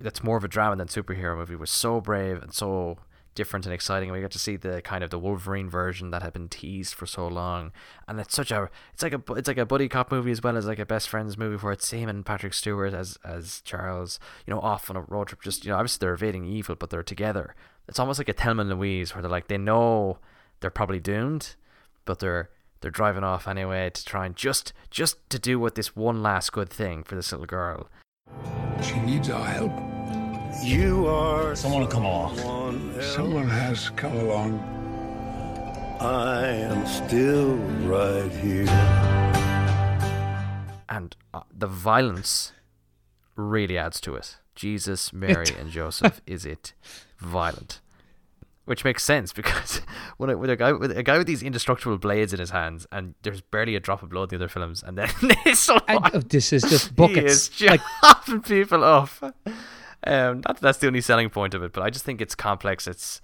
[0.00, 2.98] that's more of a drama than superhero movie was so brave and so
[3.34, 6.32] different and exciting we got to see the kind of the Wolverine version that had
[6.32, 7.72] been teased for so long.
[8.08, 10.56] And it's such a it's like a it's like a buddy cop movie as well
[10.56, 14.18] as like a best friends movie where it's him and Patrick Stewart as as Charles
[14.46, 16.90] you know off on a road trip just you know obviously they're evading evil but
[16.90, 17.54] they're together.
[17.88, 20.18] It's almost like a Thelma and Louise where they're like they know
[20.60, 21.54] they're probably doomed
[22.04, 25.94] but they're they're driving off anyway to try and just just to do what this
[25.94, 27.88] one last good thing for this little girl.
[28.82, 29.99] She needs our help.
[30.62, 32.36] You are Someone will come along.
[32.36, 33.14] someone else.
[33.14, 34.58] Someone has come along.
[36.00, 37.54] I am still
[37.88, 38.66] right here.
[40.88, 42.52] and uh, the violence
[43.36, 44.38] really adds to it.
[44.54, 46.74] Jesus, Mary, and Joseph, is it
[47.18, 47.80] violent?
[48.66, 49.80] which makes sense because
[50.16, 52.86] when a, with a guy with a guy with these indestructible blades in his hands,
[52.92, 55.08] and there's barely a drop of blood in the other films, and then
[55.44, 57.48] this one, And, oh, this is just he buckets.
[57.48, 59.22] is like chopping people off.
[60.06, 62.86] Um, that, that's the only selling point of it, but I just think it's complex.
[62.86, 63.20] It's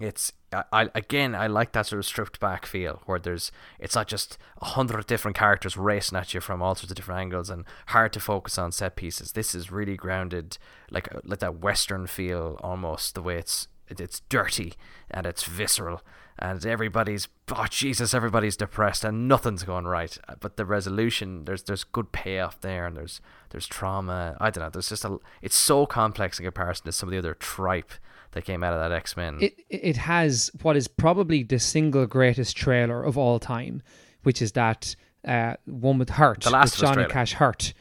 [0.00, 3.94] it's I, I again I like that sort of stripped back feel where there's it's
[3.94, 7.50] not just a hundred different characters racing at you from all sorts of different angles
[7.50, 9.32] and hard to focus on set pieces.
[9.32, 10.58] This is really grounded,
[10.90, 14.74] like like that western feel almost the way it's it's dirty
[15.10, 16.02] and it's visceral
[16.38, 21.84] and everybody's oh Jesus everybody's depressed and nothing's going right but the resolution there's there's
[21.84, 23.20] good payoff there and there's
[23.50, 27.08] there's trauma I don't know there's just a it's so complex in comparison to some
[27.08, 27.92] of the other tripe
[28.32, 32.06] that came out of that X Men it it has what is probably the single
[32.06, 33.80] greatest trailer of all time,
[34.24, 37.08] which is that uh, one with Hurt, The Last with of Us Johnny trailer.
[37.10, 37.72] Cash Hurt,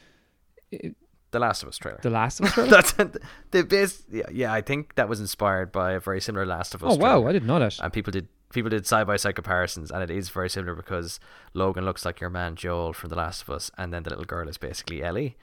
[0.72, 2.70] The Last of Us trailer The Last of Us trailer.
[2.70, 2.94] that's
[3.52, 6.84] the base yeah, yeah I think that was inspired by a very similar Last of
[6.84, 7.26] Us oh wow.
[7.28, 7.80] I didn't know that.
[7.80, 11.20] and people did people did side by side comparisons, and it is very similar because
[11.54, 14.26] Logan looks like your man Joel from The Last of Us, and then the little
[14.26, 15.36] girl is basically Ellie,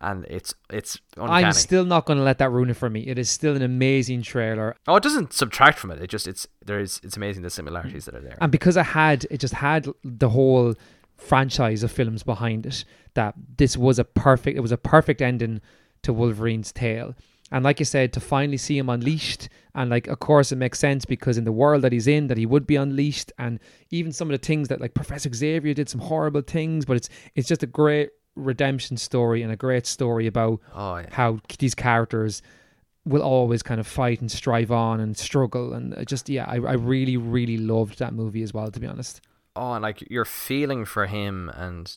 [0.00, 1.44] and it's it's uncanny.
[1.44, 3.00] I'm still not going to let that ruin it for me.
[3.06, 6.02] It is still an amazing trailer, oh, it doesn't subtract from it.
[6.02, 8.38] It just it's there is it's amazing the similarities that are there.
[8.40, 10.74] and because it had it just had the whole
[11.16, 14.56] franchise of films behind it, that this was a perfect.
[14.56, 15.60] It was a perfect ending
[16.02, 17.14] to Wolverine's tale.
[17.52, 20.78] And like you said, to finally see him unleashed, and like of course it makes
[20.78, 24.12] sense because in the world that he's in, that he would be unleashed, and even
[24.12, 27.46] some of the things that like Professor Xavier did some horrible things, but it's it's
[27.48, 31.06] just a great redemption story and a great story about Oh, yeah.
[31.12, 32.42] how these characters
[33.04, 36.72] will always kind of fight and strive on and struggle, and just yeah, I I
[36.72, 39.20] really really loved that movie as well, to be honest.
[39.54, 41.96] oh, and like you're feeling for him and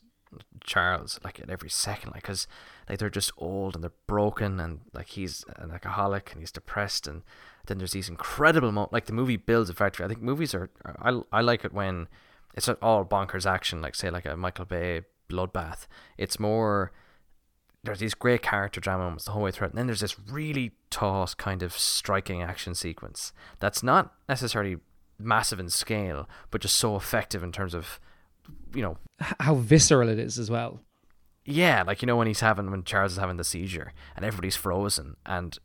[0.64, 2.48] Charles like at every second, like because
[2.90, 7.08] like they're just old and they're broken, and like he's an alcoholic and he's depressed,
[7.08, 7.24] and
[7.68, 10.06] then there's these incredible mo- like the movie builds a factory.
[10.06, 10.70] I think movies are
[11.02, 12.08] I I like it when
[12.54, 15.88] it's not all bonkers action, like say like a Michael Bay bloodbath.
[16.18, 16.92] It's more
[17.84, 20.20] there's these great character drama moments the whole way through it, and then there's this
[20.20, 24.78] really taut kind of striking action sequence that's not necessarily
[25.20, 28.00] massive in scale, but just so effective in terms of,
[28.74, 28.98] you know,
[29.40, 30.80] how visceral it is as well.
[31.48, 34.58] Yeah, like you know when he's having when Charles is having the seizure and everybody's
[34.58, 35.58] frozen and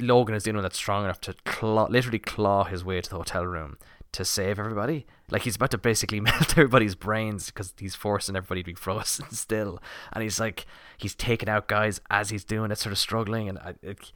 [0.00, 3.08] Logan is the only one that's strong enough to claw, literally claw his way to
[3.08, 3.78] the hotel room
[4.10, 5.06] to save everybody.
[5.30, 9.30] Like he's about to basically melt everybody's brains because he's forcing everybody to be frozen
[9.30, 9.80] still,
[10.12, 10.66] and he's like
[10.98, 14.10] he's taking out guys as he's doing it, sort of struggling, and I, it,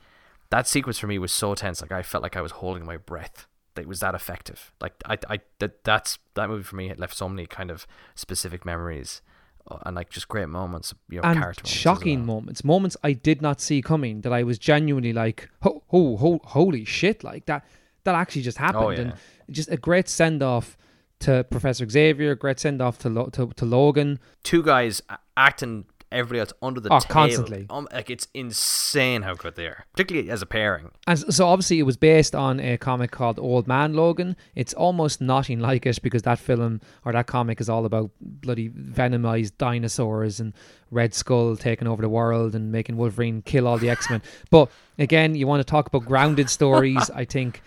[0.51, 1.83] that sequence for me was so tense.
[1.83, 3.47] Like I felt like I was holding my breath.
[3.77, 4.73] It was that effective.
[4.81, 6.91] Like I, I that that's that movie for me.
[6.91, 7.87] It left so many kind of
[8.17, 9.36] specific memories uh,
[9.85, 10.95] and like just great moments.
[11.09, 12.37] You know, and character moments shocking well.
[12.37, 16.41] moments, moments I did not see coming that I was genuinely like, oh, oh, oh
[16.45, 17.65] holy shit, like that,
[18.05, 19.01] that actually just oh, happened, Oh, yeah.
[19.01, 19.15] and
[19.51, 20.77] just a great send off
[21.21, 24.19] to Professor Xavier, great send off to, Lo- to to Logan.
[24.43, 25.03] Two guys
[25.37, 27.09] acting everybody else under the Oh, tail.
[27.09, 27.66] constantly.
[27.69, 30.90] Um, like it's insane how good they are, particularly as a pairing.
[31.07, 34.37] And so obviously it was based on a comic called Old Man Logan.
[34.55, 38.69] It's almost nothing like it because that film or that comic is all about bloody
[38.71, 40.53] venomized dinosaurs and
[40.90, 44.23] Red Skull taking over the world and making Wolverine kill all the X Men.
[44.51, 47.11] but again, you want to talk about grounded stories.
[47.11, 47.61] I think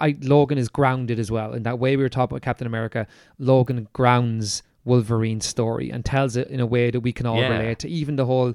[0.00, 1.52] I Logan is grounded as well.
[1.52, 3.06] In that way we were talking about Captain America,
[3.38, 7.58] Logan grounds Wolverine's story and tells it in a way that we can all Yeah.
[7.58, 7.88] relate to.
[7.88, 8.54] Even the whole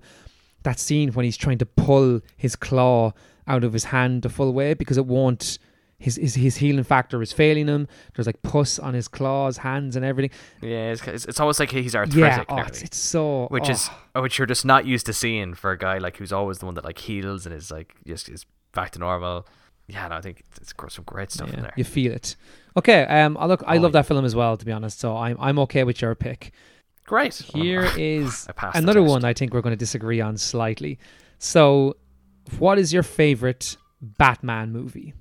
[0.64, 3.12] that scene when he's trying to pull his claw
[3.48, 5.58] out of his hand the full way because it won't
[6.02, 7.88] his his, his healing factor is failing him.
[8.16, 10.32] There's like pus on his claws, hands, and everything.
[10.62, 12.48] Yeah, it's, it's, it's almost like he's yeah, arthritic.
[12.50, 13.72] oh, it's, it's so which oh.
[13.72, 16.66] is which you're just not used to seeing for a guy like who's always the
[16.66, 19.48] one that like heals and is like just is back to normal.
[19.92, 21.74] Yeah, no, I think it's, gr- some great stuff in there.
[21.76, 22.36] you feel it.
[22.78, 24.02] Okay, um, I look, I Oh, love yeah.
[24.02, 24.56] that film as well.
[24.58, 26.52] To be honest, so I'm I'm okay with your pick.
[27.06, 27.34] Great.
[27.54, 30.98] Here is I passed the another one I think we're going to disagree on slightly.
[31.40, 31.98] So,
[32.60, 35.14] what is your favorite Batman movie?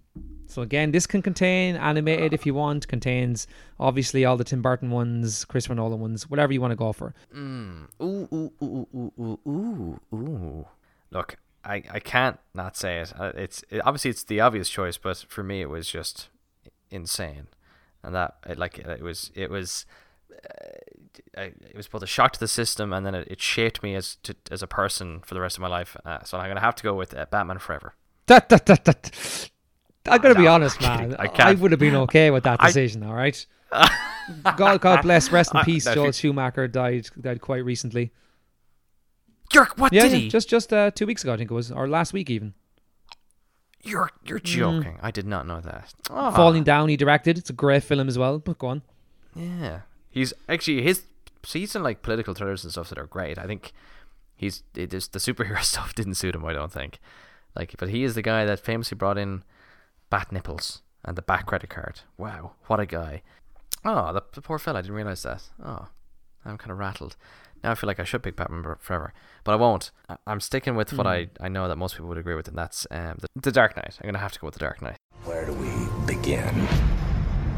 [0.47, 2.89] So again, this can contain animated if you want.
[2.89, 3.47] Contains
[3.79, 7.15] obviously all the Tim Burton ones, Christopher Nolan ones, whatever you want to go for.
[7.33, 7.87] Mm.
[8.03, 10.67] Ooh, ooh, ooh, ooh, ooh, ooh, ooh.
[11.13, 13.13] Look, I, I can't not say it.
[13.19, 16.29] Uh, It's it, obviously it's the obvious choice, but for me it was just
[16.91, 17.49] insane,
[18.03, 19.87] and that it, like it was it was.
[20.33, 20.77] Uh,
[21.37, 24.17] it was both a shock to the system and then it, it shaped me as
[24.23, 25.97] to, as a person for the rest of my life.
[26.05, 27.95] Uh, so I'm gonna have to go with uh, Batman Forever.
[28.27, 29.51] That, that, that, that.
[30.09, 31.15] I gotta be honest, man.
[31.19, 33.03] I I, would have been okay with that I- decision.
[33.03, 33.45] all right.
[34.57, 35.31] God, God bless.
[35.31, 35.87] Rest in I- peace.
[35.87, 38.13] no, Joel Schumacher died died quite recently.
[39.51, 40.29] Jerk, what Yeah, did he?
[40.29, 42.55] just just uh, two weeks ago, I think it was, or last week even.
[43.83, 44.99] You're you're joking.
[45.03, 45.95] I did not know that.
[46.11, 47.39] Ah, Falling Down, he directed.
[47.39, 48.39] It's a great film as well.
[48.39, 48.83] But go on.
[49.35, 51.05] Yeah, he's actually his.
[51.45, 53.39] So he's in like political thrillers and stuff that are great.
[53.39, 53.73] I think
[54.37, 56.45] he's it is the superhero stuff didn't suit him.
[56.45, 56.99] I don't think.
[57.57, 59.43] Like, but he is the guy that famously brought in
[60.11, 62.01] bat nipples and the bat credit card.
[62.19, 63.23] Wow, what a guy!
[63.85, 64.81] Oh, the, the poor fella.
[64.81, 65.43] I didn't realize that.
[65.65, 65.89] Oh,
[66.45, 67.17] I'm kind of rattled.
[67.63, 69.13] Now I feel like I should pick Batman Forever,
[69.45, 69.91] but I won't.
[70.09, 72.57] I- I'm sticking with what I, I know that most people would agree with, and
[72.57, 73.99] that's um, the, the Dark Knight.
[74.01, 74.97] I'm gonna have to go with the Dark Knight.
[75.25, 75.69] Where do we
[76.07, 76.67] begin?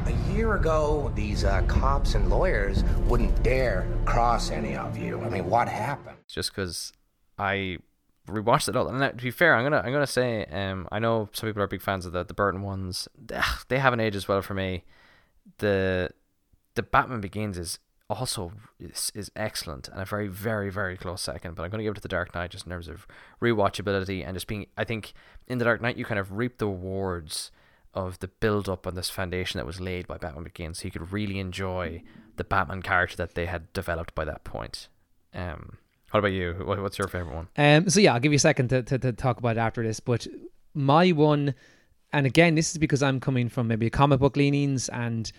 [0.06, 5.20] A year ago, these uh, cops and lawyers wouldn't dare cross any of you.
[5.20, 6.16] I mean, what happened?
[6.28, 6.92] just because
[7.38, 7.78] I
[8.26, 8.88] rewatched it all.
[8.88, 11.62] And uh, to be fair, I'm gonna I'm gonna say um I know some people
[11.62, 13.06] are big fans of the the Burton ones.
[13.32, 14.84] Ugh, They haven't aged as well for me.
[15.58, 16.10] The
[16.74, 17.78] the Batman Begins is
[18.12, 21.54] also is, is excellent and a very very very close second.
[21.54, 23.06] But I'm gonna give it to the Dark Knight just in terms of
[23.40, 24.66] rewatchability and just being.
[24.76, 25.12] I think
[25.46, 27.50] in the Dark Knight you kind of reap the rewards
[27.94, 30.90] of the build up on this foundation that was laid by Batman Begins, so you
[30.90, 32.02] could really enjoy
[32.36, 34.88] the Batman character that they had developed by that point.
[35.34, 35.76] Um,
[36.10, 36.54] what about you?
[36.64, 37.48] What's your favorite one?
[37.56, 40.00] Um, so yeah, I'll give you a second to, to, to talk about after this.
[40.00, 40.26] But
[40.74, 41.54] my one,
[42.12, 45.30] and again, this is because I'm coming from maybe a comic book leanings, and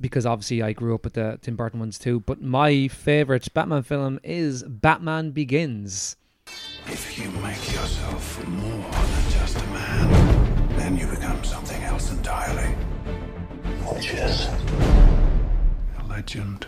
[0.00, 2.20] because obviously I grew up with the Tim Burton ones too.
[2.20, 6.16] But my favorite Batman film is Batman Begins.
[6.86, 12.74] If you make yourself more than just a man, then you become something else entirely.
[13.94, 14.48] Which is
[15.98, 16.66] A legend,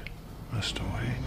[0.54, 0.80] Mr.
[0.94, 1.24] Wayne.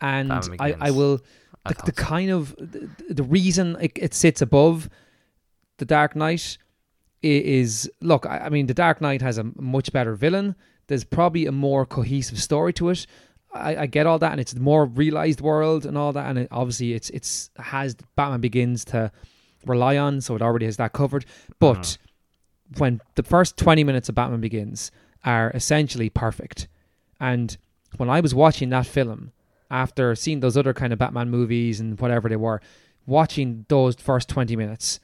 [0.00, 1.20] and I, I will
[1.66, 4.88] the, the kind of the, the reason it, it sits above
[5.78, 6.58] the Dark Knight
[7.22, 11.46] is look I, I mean the Dark Knight has a much better villain there's probably
[11.46, 13.06] a more cohesive story to it.
[13.54, 16.38] I, I get all that and it's a more realized world and all that and
[16.40, 19.12] it, obviously it's it's has Batman Begins to
[19.66, 21.24] rely on so it already has that covered.
[21.58, 22.78] But uh-huh.
[22.78, 24.90] when the first 20 minutes of Batman Begins
[25.24, 26.68] are essentially perfect.
[27.20, 27.56] And
[27.96, 29.32] when I was watching that film
[29.70, 32.60] after seeing those other kind of Batman movies and whatever they were,
[33.06, 35.00] watching those first 20 minutes,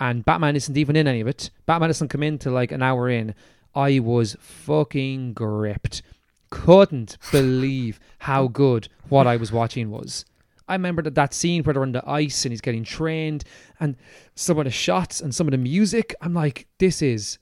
[0.00, 3.08] and Batman isn't even in any of it, Batman doesn't come into like an hour
[3.08, 3.34] in,
[3.74, 6.02] I was fucking gripped.
[6.50, 10.24] Couldn't believe how good what I was watching was.
[10.68, 13.44] I remember that, that scene where they're on the ice and he's getting trained,
[13.80, 13.96] and
[14.34, 16.14] some of the shots and some of the music.
[16.20, 17.38] I'm like, this is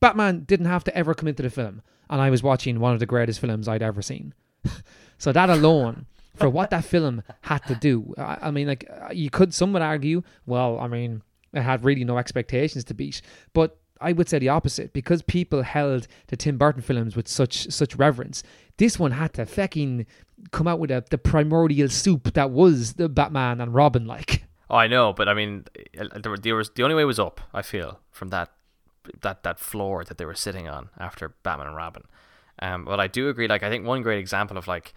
[0.00, 3.00] Batman didn't have to ever come into the film, and I was watching one of
[3.00, 4.34] the greatest films I'd ever seen.
[5.18, 9.12] so that alone, for what that film had to do, I, I mean, like uh,
[9.12, 11.22] you could, some would argue, well, I mean,
[11.52, 13.22] it had really no expectations to beat,
[13.52, 17.70] but I would say the opposite because people held the Tim Burton films with such
[17.70, 18.42] such reverence.
[18.76, 20.06] This one had to fucking
[20.50, 24.44] come out with a, the primordial soup that was the Batman and Robin, like.
[24.68, 25.66] Oh, I know, but I mean,
[25.98, 27.40] uh, there, there was the only way was up.
[27.52, 28.50] I feel from that
[29.20, 32.04] that that floor that they were sitting on after Batman and Robin.
[32.58, 33.48] Um, but I do agree.
[33.48, 34.94] Like, I think one great example of like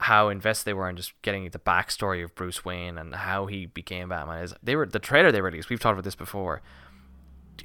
[0.00, 3.66] how invested they were in just getting the backstory of Bruce Wayne and how he
[3.66, 5.70] became Batman is they were the trailer they released.
[5.70, 6.62] We've talked about this before.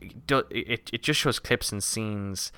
[0.02, 2.52] It it just shows clips and scenes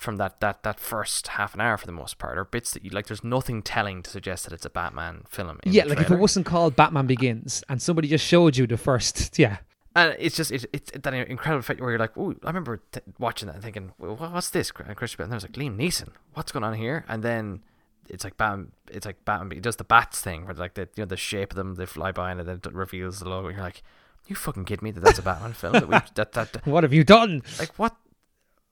[0.00, 2.84] from that, that, that first half an hour for the most part, or bits that
[2.84, 3.06] you like.
[3.06, 5.60] There's nothing telling to suggest that it's a Batman film.
[5.62, 8.78] In Yeah, like if it wasn't called Batman Begins and somebody just showed you the
[8.78, 9.58] first, yeah,
[9.94, 13.00] And it's just it's, it's that incredible effect where you're like, oh, I remember t-
[13.18, 14.72] watching that and thinking, well, what's this?
[14.84, 17.04] And Chris, and I was like, Liam Neeson, what's going on here?
[17.08, 17.62] And then
[18.08, 21.02] it's like Batman, it's like Batman, it does the bats thing where like the you
[21.02, 23.48] know the shape of them, they fly by and then it reveals the logo.
[23.48, 23.82] You're like,
[24.26, 25.72] you fucking kidding me that that's a Batman film?
[25.74, 27.42] That, we, that, that that what have you done?
[27.58, 27.96] like what?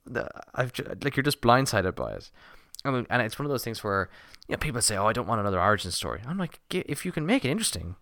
[0.06, 2.30] The, I've ju- like you're just blindsided by it.
[2.84, 4.08] I mean, and it's one of those things where
[4.48, 7.04] you know people say, "Oh, I don't want another origin story." I'm like, "Gi- if
[7.04, 7.96] you can make it interesting,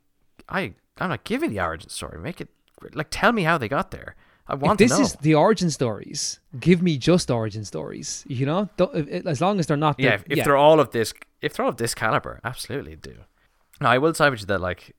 [0.48, 2.18] I I'm not giving the origin story.
[2.20, 2.48] Make it
[2.94, 4.14] like tell me how they got there.
[4.48, 5.02] I If want this to know.
[5.04, 8.24] is the origin stories, give me just origin stories.
[8.28, 9.96] You know, if- if- as long as they're not.
[9.96, 12.94] the- yeah, if, if they're all of this, if they're all of this caliber, absolutely
[12.94, 13.16] do.
[13.80, 14.94] No, I will side with you that like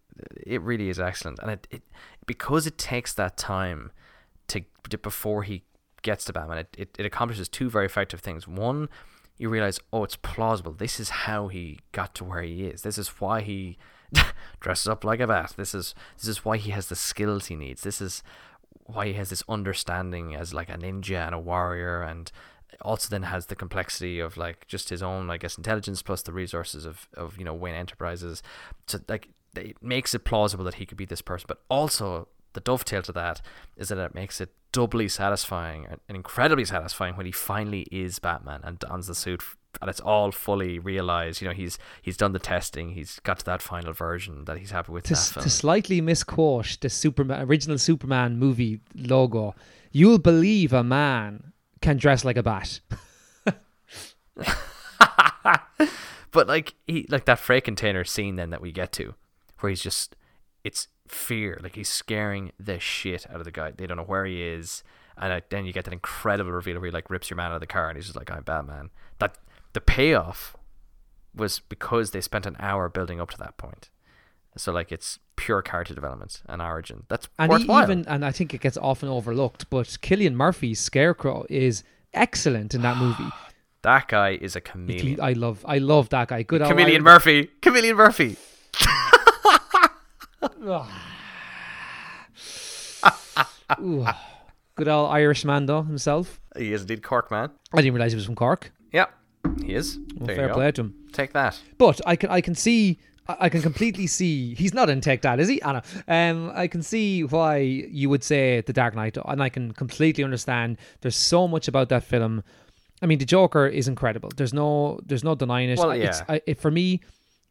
[0.45, 1.81] it really is excellent, and it, it
[2.25, 3.91] because it takes that time
[4.47, 5.63] to, to before he
[6.01, 8.47] gets to Batman, it, it, it accomplishes two very effective things.
[8.47, 8.89] One,
[9.37, 10.73] you realize, oh, it's plausible.
[10.73, 12.81] This is how he got to where he is.
[12.81, 13.77] This is why he
[14.59, 15.53] dresses up like a bat.
[15.57, 17.83] This is this is why he has the skills he needs.
[17.83, 18.23] This is
[18.85, 22.31] why he has this understanding as like a ninja and a warrior and
[22.81, 26.31] also then has the complexity of like just his own I guess intelligence plus the
[26.31, 28.41] resources of, of you know Wayne Enterprises
[28.87, 32.61] so like it makes it plausible that he could be this person but also the
[32.61, 33.41] dovetail to that
[33.75, 38.19] is that it makes it doubly satisfying uh, and incredibly satisfying when he finally is
[38.19, 39.43] Batman and dons the suit
[39.81, 41.41] and it's all fully realized.
[41.41, 44.71] You know, he's he's done the testing, he's got to that final version that he's
[44.71, 45.05] happy with.
[45.05, 49.55] to, s- to slightly misquote the Superman original Superman movie logo,
[49.91, 52.79] you'll believe a man can dress like a bat.
[56.31, 59.13] but like he like that freight container scene then that we get to,
[59.59, 60.15] where he's just
[60.63, 63.71] it's fear, like he's scaring the shit out of the guy.
[63.71, 64.83] They don't know where he is,
[65.17, 67.61] and then you get that incredible reveal where he like rips your man out of
[67.61, 68.89] the car, and he's just like, "I'm Batman."
[69.19, 69.37] That
[69.73, 70.55] the payoff
[71.35, 73.89] was because they spent an hour building up to that point.
[74.57, 77.03] So like it's pure character development and origin.
[77.09, 77.83] That's And worthwhile.
[77.83, 81.83] even and I think it gets often overlooked, but Cillian Murphy's Scarecrow is
[82.13, 83.31] excellent in that ah, movie.
[83.83, 85.21] that guy is a chameleon.
[85.21, 86.41] I love I love that guy.
[86.41, 87.51] Good Chameleon Murphy.
[87.61, 88.35] Chameleon Murphy.
[93.81, 94.05] Ooh.
[94.75, 96.39] Good old Irishman though himself.
[96.55, 97.49] He is indeed Cork man.
[97.73, 98.71] I didn't realize he was from Cork.
[98.91, 99.05] Yeah,
[99.63, 99.99] he is.
[100.15, 100.93] Well, fair play to him.
[101.11, 101.59] Take that.
[101.77, 105.39] But I can I can see I can completely see he's not in Take That,
[105.39, 105.61] is he?
[105.63, 105.83] Anna.
[106.07, 110.23] Um I can see why you would say The Dark Knight and I can completely
[110.23, 112.43] understand there's so much about that film.
[113.01, 114.29] I mean the Joker is incredible.
[114.37, 115.79] There's no there's no denying it.
[115.79, 116.35] Well, It's- yeah.
[116.35, 117.01] I, it for me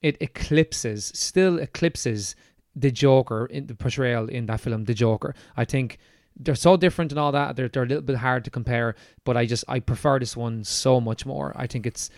[0.02, 2.36] it eclipses still eclipses
[2.76, 5.34] the Joker in the portrayal in that film, The Joker.
[5.56, 5.98] I think
[6.38, 7.56] they're so different and all that.
[7.56, 10.62] They're they're a little bit hard to compare, but I just I prefer this one
[10.64, 11.52] so much more.
[11.56, 12.10] I think it's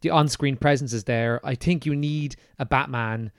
[0.00, 1.40] the on-screen presence is there.
[1.44, 3.30] I think you need a Batman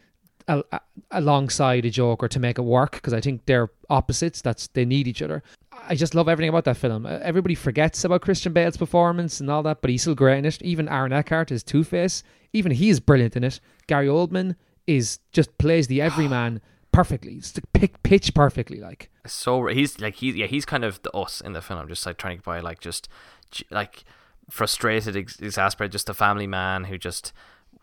[0.47, 0.79] al- a-
[1.11, 4.41] alongside a Joker to make it work because I think they're opposites.
[4.41, 5.43] That's they need each other.
[5.87, 7.05] I just love everything about that film.
[7.05, 10.61] Everybody forgets about Christian Bale's performance and all that, but he's still great in it.
[10.61, 12.23] Even Aaron Eckhart is Two Face.
[12.53, 13.59] Even he is brilliant in it.
[13.87, 14.55] Gary Oldman
[14.87, 16.61] is just plays the everyman
[16.91, 17.35] perfectly.
[17.35, 18.79] It's the pick pitch perfectly.
[18.79, 22.05] Like So he's like he's yeah he's kind of the us in the film, just
[22.05, 23.07] like trying to buy like just
[23.69, 24.03] like
[24.49, 27.33] frustrated, ex- exasperated, just a family man who just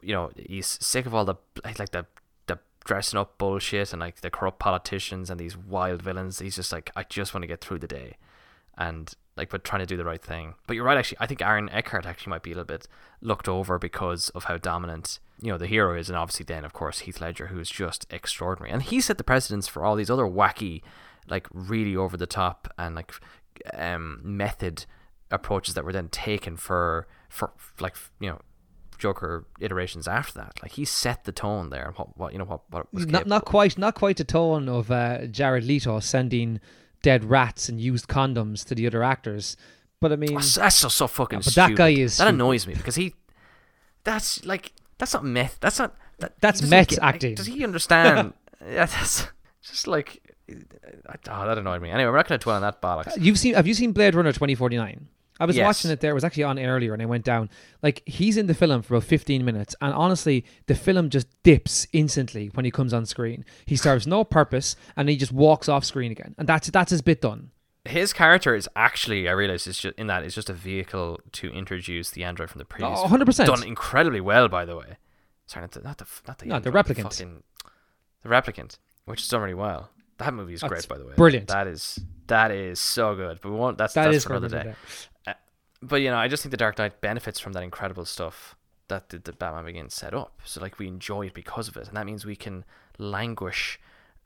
[0.00, 1.34] you know he's sick of all the
[1.64, 2.06] like like the
[2.46, 6.38] the dressing up bullshit and like the corrupt politicians and these wild villains.
[6.38, 8.16] He's just like I just want to get through the day,
[8.76, 10.54] and like but trying to do the right thing.
[10.66, 11.18] But you're right, actually.
[11.20, 12.86] I think Aaron Eckhart actually might be a little bit
[13.20, 16.72] looked over because of how dominant you know the hero is, and obviously then of
[16.72, 20.24] course Heath Ledger, who's just extraordinary, and he set the precedence for all these other
[20.26, 20.82] wacky,
[21.28, 23.12] like really over the top and like
[23.74, 24.86] um method
[25.30, 28.40] approaches that were then taken for for like you know
[28.98, 30.58] Joker iterations after that.
[30.62, 31.92] Like he set the tone there.
[31.96, 34.90] What, what you know what what was not not quite not quite the tone of
[34.90, 36.60] uh, Jared Leto sending
[37.02, 39.56] dead rats and used condoms to the other actors.
[40.00, 42.34] But I mean, That's, that's so, so fucking Yeah, but that guy is that stupid.
[42.34, 43.14] annoys me because he
[44.04, 47.34] that's like that's not meth that's not that, That's meth get- acting.
[47.36, 48.32] does he understand
[48.66, 49.28] yeah that's
[49.62, 53.08] just like oh, that annoyed me anyway we're not going to dwell on that bollocks
[53.08, 55.08] uh, You've seen have you seen Blade Runner 2049?
[55.40, 55.64] I was Yes.
[55.64, 56.10] watching it there.
[56.10, 57.48] It was actually on earlier and I went down.
[57.80, 61.86] Like he's in the film for about 15 minutes and honestly the film just dips
[61.92, 63.44] instantly when he comes on screen.
[63.64, 66.34] He serves no purpose and he just walks off screen again.
[66.38, 67.52] And that's that's his bit done.
[67.88, 71.48] His character is actually I realize is just in that is just a vehicle to
[71.50, 73.46] introduce the android from the previous Oh, 100%.
[73.46, 74.98] done incredibly well by the way
[75.46, 77.02] sorry not the not the, not the, No, the android, replicant.
[77.14, 77.42] fucking-
[78.22, 81.14] the replicant which is done really well that movie is That's great by the way
[81.16, 81.48] brilliant.
[81.48, 84.48] that is that is so good but we won't that's That that's is for another
[84.64, 84.74] day
[85.26, 85.34] Uh,
[85.80, 88.56] but you know, I just think the Dark Knight benefits from that incredible stuff
[88.88, 90.40] that the, the Batman Begins set up.
[90.44, 92.64] So like we enjoy it because of it, and that means we can
[92.98, 93.78] languish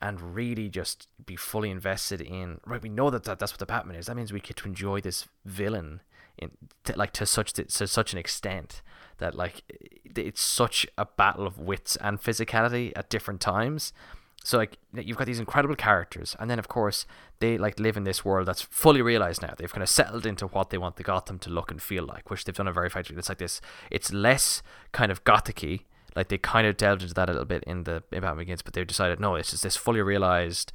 [0.03, 2.61] and really just be fully invested in.
[2.67, 4.07] Right, we know that, that that's what the Batman is.
[4.07, 6.03] That means we get to enjoy this villain
[6.37, 6.51] in
[6.85, 8.83] to, like to such to such an extent
[9.19, 9.63] that like
[10.17, 13.93] it's such a battle of wits and physicality at different times.
[14.45, 17.07] So like you've got these incredible characters, and then of course
[17.39, 19.55] they like live in this world that's fully realized now.
[19.57, 22.29] They've kind of settled into what they want the Gotham to look and feel like,
[22.29, 23.21] which they've done a very effectively.
[23.21, 23.61] It's like this.
[23.91, 25.83] It's less kind of gothicy.
[26.15, 28.63] Like they kind of delved into that a little bit in the in Batman Begins,
[28.63, 30.73] but they've decided no, it's just this fully realized,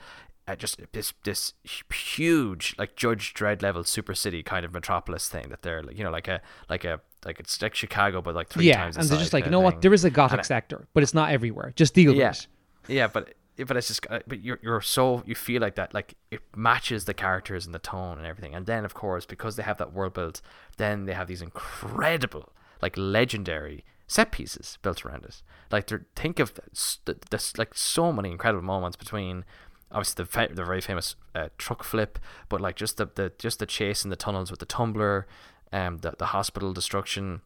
[0.47, 1.53] uh, just this this
[1.91, 6.03] huge like Judge Dredd level super city kind of metropolis thing that they're like you
[6.03, 8.95] know like a like a like it's like Chicago but like three yeah, times.
[8.95, 9.81] the and they're just like, you know what?
[9.81, 11.73] There is a gothic And sector, but it's not everywhere.
[11.75, 12.29] Just deal yeah.
[12.29, 12.47] with it.
[12.93, 13.33] Yeah, but
[13.65, 17.05] but it's just uh, but you're you're so you feel like that like it matches
[17.05, 18.55] the characters and the tone and everything.
[18.55, 20.41] And then of course because they have that world built,
[20.77, 25.41] then they have these incredible like legendary set pieces built around it.
[25.72, 29.43] Like think of s- th- this like so many incredible moments between
[29.91, 32.18] obviously the fa- the very famous uh, truck flip,
[32.49, 35.28] but like just the, the just the chase in the tunnels with the tumbler,
[35.74, 37.41] um the the hospital destruction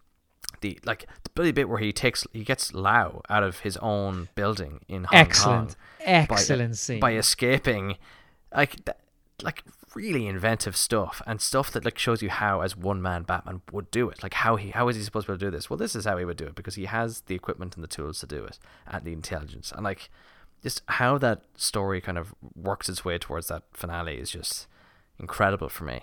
[0.62, 4.28] the like the bloody bit where he takes he gets Lau out of his own
[4.36, 5.70] building in Hong Excellent.
[5.70, 7.00] Kong by- Excellent scene.
[7.00, 7.98] by escaping
[8.54, 9.00] like that,
[9.42, 9.64] like
[9.96, 13.92] really inventive stuff and stuff that like shows you how as one man Batman would
[13.92, 14.24] do it.
[14.24, 15.70] Like how he how is he supposed to to do this?
[15.70, 17.88] Well, this is how he would do it because he has the equipment and the
[17.88, 20.10] tools to do it and the intelligence and like
[20.64, 24.68] just how that story kind of works its way towards that finale is just
[25.20, 26.02] incredible for me.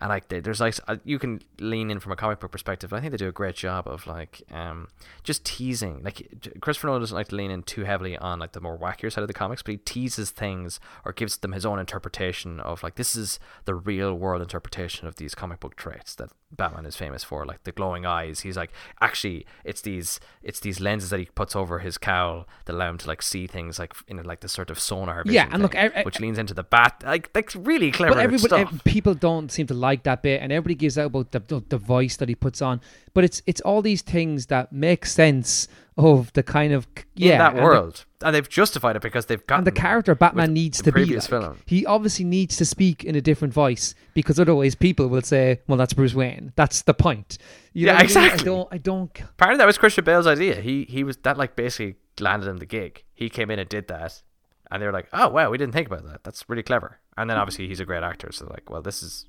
[0.00, 2.90] And like there's like uh, you can lean in from a comic book perspective.
[2.90, 4.88] But I think they do a great job of like um
[5.22, 6.02] just teasing.
[6.02, 6.26] Like
[6.60, 9.22] Christopher Nolan doesn't like to lean in too heavily on like the more wackier side
[9.22, 12.94] of the comics, but he teases things or gives them his own interpretation of like
[12.94, 17.22] this is the real world interpretation of these comic book traits that Batman is famous
[17.22, 18.40] for, like the glowing eyes.
[18.40, 22.72] He's like actually it's these it's these lenses that he puts over his cowl that
[22.72, 25.22] allow him to like see things like in like this sort of sonar.
[25.26, 27.02] Yeah, and look, thing, e- e- which leans into the bat.
[27.04, 28.84] Like that's really clever but everybody, stuff.
[28.84, 31.78] people don't seem to like that bit, and everybody gives out about the, the the
[31.78, 32.80] voice that he puts on.
[33.14, 37.38] But it's it's all these things that make sense of the kind of yeah in
[37.38, 40.52] that and the- world, and they've justified it because they've gotten and the character Batman
[40.52, 41.42] needs to be previous like.
[41.42, 41.58] film.
[41.66, 45.76] He obviously needs to speak in a different voice because otherwise people will say, "Well,
[45.78, 47.38] that's Bruce Wayne." That's the point.
[47.72, 48.04] You Yeah, know what I mean?
[48.06, 48.40] exactly.
[48.40, 48.68] I don't.
[48.72, 49.20] I don't.
[49.20, 50.60] Apparently, that was Christian Bale's idea.
[50.60, 53.04] He he was that like basically landed him the gig.
[53.14, 54.22] He came in and did that,
[54.70, 56.24] and they were like, "Oh wow, we didn't think about that.
[56.24, 59.26] That's really clever." And then obviously he's a great actor, so like, well, this is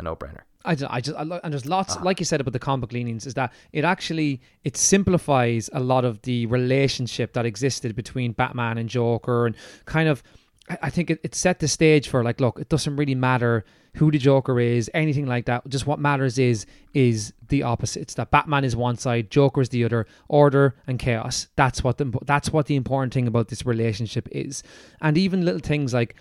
[0.00, 0.40] a no-brainer.
[0.64, 2.02] I just, I just, I and there's lots, Ah.
[2.02, 6.04] like you said about the comic leanings, is that it actually it simplifies a lot
[6.04, 10.22] of the relationship that existed between Batman and Joker, and kind of,
[10.68, 13.64] I, I think it, it set the stage for like, look, it doesn't really matter
[13.94, 15.66] who the Joker is, anything like that.
[15.66, 18.14] Just what matters is is the opposites.
[18.14, 20.06] That Batman is one side, Joker is the other.
[20.28, 21.48] Order and chaos.
[21.56, 24.62] That's what the that's what the important thing about this relationship is,
[25.00, 26.14] and even little things like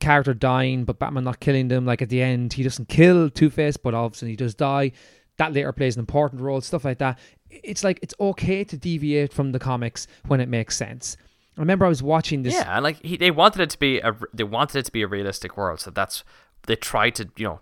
[0.00, 1.84] character dying, but Batman not killing them.
[1.86, 4.92] Like at the end, he doesn't kill Two Face, but sudden he does die.
[5.38, 6.60] That later plays an important role.
[6.60, 7.18] Stuff like that.
[7.50, 11.16] It's like it's okay to deviate from the comics when it makes sense.
[11.56, 12.54] I remember I was watching this.
[12.54, 15.02] Yeah, and like he, they wanted it to be a they wanted it to be
[15.02, 16.24] a realistic world, so that's
[16.66, 17.60] they tried to you know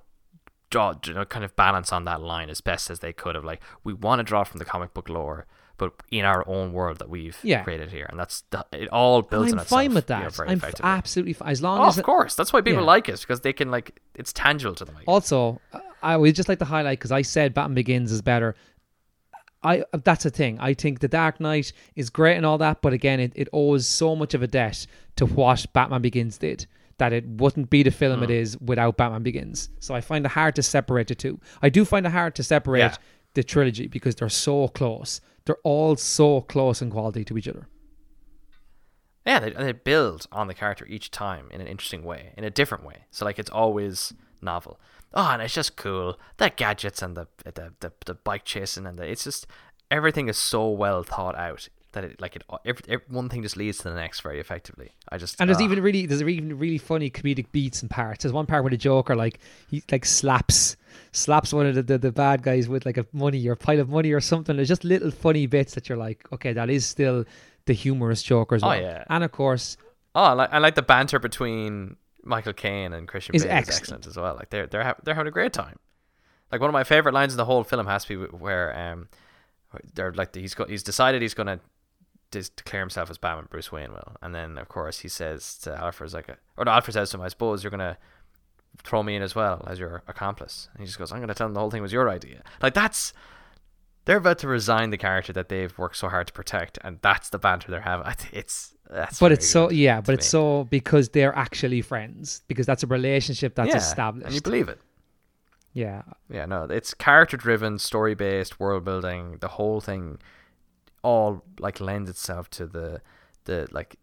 [0.71, 3.45] draw you know, kind of balance on that line as best as they could of
[3.45, 5.47] like we want to draw from the comic book lore,
[5.77, 7.63] but in our own world that we've Yeah.
[7.65, 9.81] created here, and that's the, it all builds I'm on itself.
[9.81, 10.41] fine with you know, that.
[10.49, 12.35] I'm f- absolutely fine as long Oh, as of it- course.
[12.37, 12.87] That's why people Yeah.
[12.87, 14.97] like it because they can like it's tangible to them.
[15.07, 15.61] Also,
[16.03, 18.55] I would just like to highlight because I said Batman Begins is better.
[19.63, 20.59] I that's a thing.
[20.61, 23.87] I think The Dark Knight is great and all that, but again, it, it owes
[23.89, 26.67] so much of a debt to what Batman Begins did
[26.99, 28.25] that it wouldn't be the film Hmm.
[28.25, 29.71] it is without Batman Begins.
[29.81, 31.41] So I find it hard to separate the two.
[31.63, 32.97] I do find it hard to separate Yeah.
[33.33, 35.21] the trilogy because they're so close.
[35.47, 37.69] They're all so close in quality to each other.
[39.27, 42.51] Yeah, they, they build on the character each time in an interesting way, in a
[42.51, 43.05] different way.
[43.11, 44.79] So like it's always novel.
[45.15, 46.19] Oh, and it's just cool.
[46.37, 49.47] The gadgets and the the, the, the bike chasing and the it's just
[49.91, 53.57] everything is so well thought out that it like it every, every, one thing just
[53.57, 54.93] leads to the next very effectively.
[55.09, 55.65] I just And there's ah.
[55.65, 58.23] even really there's even really funny comedic beats and parts.
[58.23, 60.77] There's one part where the Joker like he like slaps
[61.13, 63.81] slaps one of the, the, the bad guys with like a money or a pile
[63.81, 64.55] of money or something.
[64.57, 67.25] There's just little funny bits that you're like, okay, that is still
[67.67, 68.81] the humorous Joker as Oh, well.
[68.81, 69.05] yeah.
[69.09, 69.77] And of course,
[70.15, 73.59] Oh, I like, I like the banter between Michael Caine and Christian Is Bale is
[73.59, 73.81] excellent.
[73.81, 74.35] excellent as well.
[74.37, 75.77] Like they're they're ha- they're having a great time.
[76.53, 79.09] Like one of my favorite lines in the whole film has to be where um
[79.95, 81.59] they're like he's got he's decided he's gonna
[82.35, 85.75] dis- declare himself as Batman Bruce Wayne will, and then of course he says to
[85.77, 87.97] Alfred's like a, or no, Alfred says to him I suppose you're gonna
[88.83, 91.47] throw me in as well as your accomplice, and he just goes I'm gonna tell
[91.47, 92.43] him the whole thing was your idea.
[92.61, 93.13] Like that's
[94.05, 97.31] they're about to resign the character that they've worked so hard to protect, and that's
[97.31, 98.07] the banter they're having.
[98.33, 102.67] It's that's but it's so yeah, to but it's so because they're actually friends because
[102.67, 104.27] that's a relationship that's yeah, established.
[104.27, 104.79] and you believe it.
[105.73, 109.39] yeah, Yeah, no, it's character driven, story based, world building.
[109.41, 110.19] The whole thing,
[111.05, 113.01] all like lends itself to the
[113.45, 113.97] the like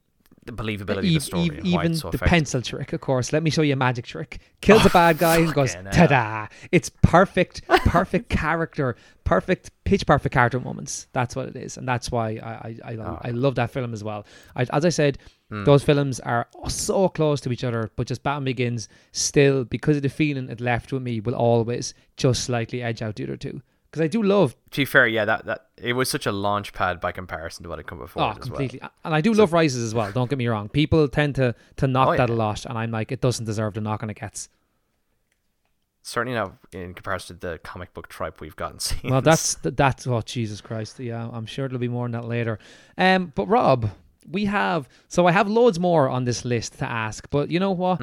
[0.45, 1.43] the believability E- of the story.
[1.63, 2.27] e- even so the effective.
[2.29, 3.31] pencil trick, of course.
[3.31, 4.39] Let me show you a magic trick.
[4.61, 6.47] Kills a bad guy and goes, ta-da!
[6.71, 11.05] It's perfect, perfect character, perfect pitch perfect character moments.
[11.13, 13.19] That's what it is, and that's why I I, I, Oh.
[13.21, 14.25] I love that film as well.
[14.55, 15.17] I, as I said,
[15.51, 15.65] Hmm.
[15.65, 20.01] those films are so close to each other, but just Batman Begins still because of
[20.03, 23.61] the feeling it left with me will always just slightly edge out the other two.
[23.91, 26.71] Because I do love To be fair, yeah, that that it was such a launch
[26.71, 28.23] pad by comparison to what had come before.
[28.23, 28.79] Oh, as completely.
[28.81, 28.91] Well.
[29.03, 30.11] And I do love Rises as well.
[30.13, 30.69] Don't get me wrong.
[30.69, 33.73] People tend to to knock Oh, that a lot, and I'm like, it doesn't deserve
[33.73, 34.47] the knock on it gets.
[36.03, 39.11] Certainly not in comparison to the comic book tripe we've gotten seen.
[39.11, 40.99] Well, that's th- that's oh Jesus Christ.
[40.99, 42.59] Yeah, I'm sure there'll be more on that later.
[42.97, 43.89] Um, but Rob,
[44.29, 47.71] we have so I have loads more on this list to ask, but you know
[47.71, 48.01] what?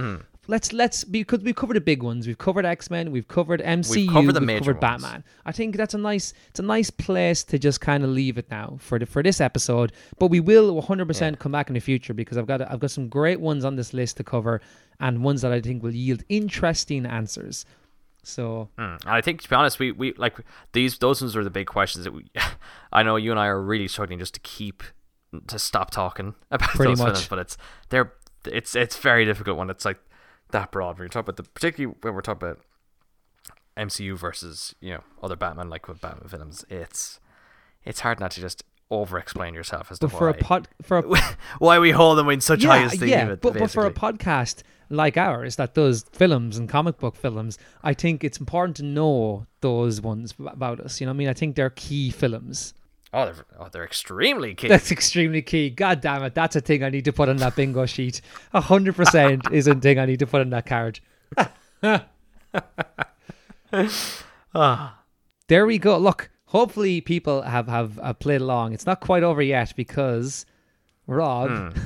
[0.49, 2.26] Let's let's because we've covered the big ones.
[2.26, 3.12] We've covered X Men.
[3.12, 4.11] We've covered MCU.
[4.11, 5.03] covered the we've covered ones.
[5.03, 5.24] Batman.
[5.46, 8.51] I think that's a nice it's a nice place to just kind of leave it
[8.51, 9.92] now for the, for this episode.
[10.18, 12.90] But we will 100 percent come back in the future because I've got I've got
[12.90, 14.61] some great ones on this list to cover
[14.99, 17.64] and ones that I think will yield interesting answers.
[18.24, 18.99] So Mm.
[19.07, 20.38] I think to be honest, we, we like
[20.72, 22.24] these those ones are the big questions that we.
[22.92, 24.82] I know you and I are really struggling just to keep
[25.46, 27.12] to stop talking about Pretty those much.
[27.14, 27.57] films, but it's
[27.90, 28.12] they're
[28.44, 29.99] it's it's very difficult when it's like
[30.51, 30.99] that broad.
[30.99, 32.61] When you talk about the particularly when we're talking about
[33.76, 37.20] MCU versus you know other Batman like with Batman films, it's
[37.84, 40.99] it's hard not to just over explain yourself as to but for a pod for
[40.99, 41.03] a
[41.59, 43.09] why we hold them in such high esteem.
[43.09, 43.34] yeah.
[43.34, 47.92] But, but for a podcast like ours that does films and comic book films, I
[47.92, 51.01] think it's important to know those ones about us.
[51.01, 51.28] You know what I mean?
[51.28, 52.72] I think they're key films.
[53.12, 54.68] Oh they're oh they're extremely key.
[54.68, 55.70] That's extremely key.
[55.70, 56.34] God damn it.
[56.34, 58.20] That's a thing I need to put on that bingo sheet.
[58.52, 61.00] A hundred percent is a thing I need to put on that card.
[64.54, 65.02] Ah.
[65.48, 65.98] There we go.
[65.98, 68.72] Look, hopefully people have, have, have played along.
[68.72, 70.46] It's not quite over yet because
[71.06, 71.78] Rob hmm.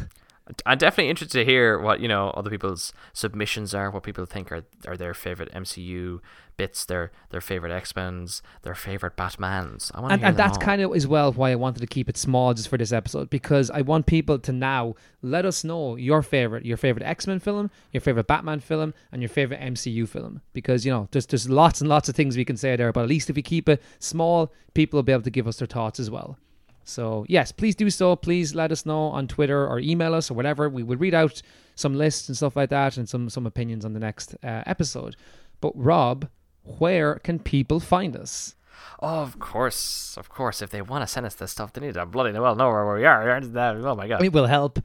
[0.66, 4.50] I'm definitely interested to hear what you know other people's submissions are, what people think
[4.52, 6.20] are are their favorite MCU
[6.56, 9.90] bits, their their favorite X Men's, their favorite Batmans.
[9.94, 10.62] I want and, and that's all.
[10.62, 13.30] kind of as well why I wanted to keep it small just for this episode
[13.30, 17.38] because I want people to now let us know your favorite, your favorite X Men
[17.38, 21.48] film, your favorite Batman film, and your favorite MCU film because you know there's there's
[21.48, 23.68] lots and lots of things we can say there, but at least if we keep
[23.68, 26.38] it small, people will be able to give us their thoughts as well.
[26.84, 28.16] So yes, please do so.
[28.16, 30.68] Please let us know on Twitter or email us or whatever.
[30.68, 31.42] We will read out
[31.74, 35.16] some lists and stuff like that and some some opinions on the next uh, episode.
[35.60, 36.28] But Rob,
[36.64, 38.56] where can people find us?
[39.00, 40.62] Oh, of course, of course.
[40.62, 42.94] If they want to send us this stuff, they need to bloody well know where
[42.94, 43.30] we are.
[43.30, 44.22] Oh my god.
[44.22, 44.80] It will help.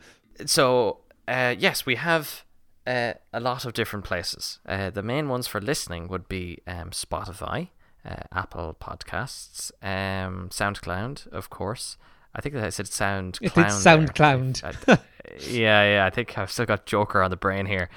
[0.46, 2.44] so uh, yes, we have
[2.86, 4.60] uh, a lot of different places.
[4.66, 7.70] Uh, the main ones for listening would be um, Spotify,
[8.08, 11.98] uh, Apple Podcasts, um, SoundCloud, of course.
[12.36, 13.42] I think that I said SoundCloud.
[13.42, 13.66] It did.
[13.66, 14.64] SoundCloud.
[14.64, 15.00] I-
[15.50, 16.06] yeah, yeah.
[16.06, 17.90] I think I've still got Joker on the brain here.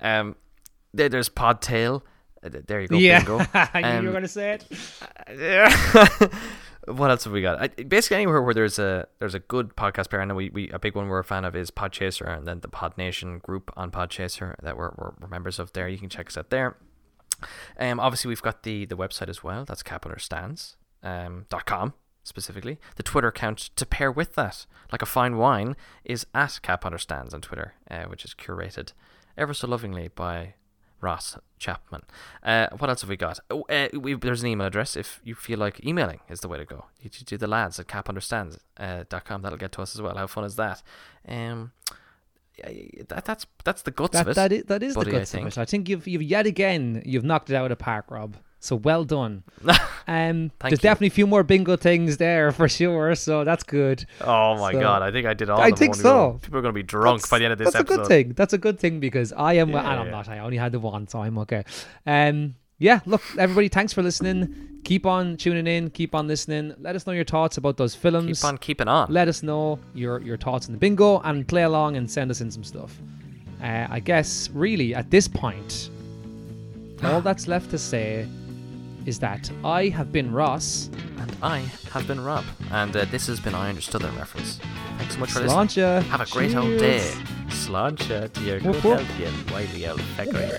[0.00, 0.36] Um,
[0.94, 2.02] there, there's Podtail.
[2.42, 2.96] Uh, There you go.
[2.96, 3.44] yeah, Bingo.
[3.54, 4.64] I knew you were Um, going to say it.
[5.36, 6.28] yeah.
[6.86, 7.60] what else have we got?
[7.60, 10.78] I, basically, anywhere where there's a there's a good podcast player, and we, we a
[10.78, 13.90] big one we're a fan of is Podchaser, and then the Pod Nation group on
[13.90, 15.72] Podchaser that we're, we're, we're members of.
[15.72, 16.76] There, you can check us out there.
[17.78, 19.64] Um, obviously we've got the the website as well.
[19.64, 22.78] That's capunderstands um dot com specifically.
[22.96, 27.32] The Twitter account to pair with that, like a fine wine, is at Cap Understands
[27.32, 28.92] on Twitter, uh, which is curated
[29.36, 30.54] ever so lovingly by
[31.00, 32.02] Ross Chapman.
[32.42, 33.38] Uh, what else have we got?
[33.48, 36.58] Oh, uh, we, there's an email address if you feel like emailing is the way
[36.58, 36.86] to go.
[37.00, 39.04] You do the lads at capunderstands uh.
[39.08, 40.16] That'll get to us as well.
[40.16, 40.82] How fun is that?
[41.26, 41.70] Um,
[43.08, 44.34] that, that's that's the guts of it.
[44.36, 45.48] that is, that is the buddy, I guts of think.
[45.48, 45.58] it.
[45.58, 48.36] I think you've, you've yet again, you've knocked it out of the park, Rob.
[48.60, 49.44] So well done.
[50.10, 50.76] Um, there's you.
[50.78, 53.14] definitely a few more bingo things there for sure.
[53.14, 54.06] So that's good.
[54.22, 55.02] Oh my So- god!
[55.02, 55.60] I think I did all.
[55.60, 56.02] I of think so.
[56.02, 56.38] go.
[56.40, 57.94] People are going to be drunk by the end of this that's episode.
[57.94, 58.32] a good thing.
[58.32, 59.68] That's a good thing because I am.
[59.68, 60.10] Yeah, and I'm yeah.
[60.12, 60.28] not.
[60.30, 61.62] I only had the one, so I'm okay.
[62.06, 63.00] Um, yeah.
[63.06, 64.80] Look, everybody, thanks for listening.
[64.84, 65.90] Keep on tuning in.
[65.90, 66.74] Keep on listening.
[66.80, 68.40] Let us know your thoughts about those films.
[68.40, 69.12] Keep on keeping on.
[69.12, 72.40] Let us know your your thoughts on the bingo and play along and send us
[72.40, 72.96] in some stuff.
[73.62, 75.90] Uh, I guess really at this point,
[77.02, 78.26] all that's left to say
[79.04, 80.90] is that I have been Ross.
[81.18, 81.58] and I
[81.92, 84.60] have been Rob, and uh, this has been I Understood That reference.
[84.98, 86.02] Thanks so much for listening.
[86.10, 86.98] Have a great old day.
[87.00, 87.16] Cheers.
[87.48, 90.58] Sláinte to your good health, you wily old pecker.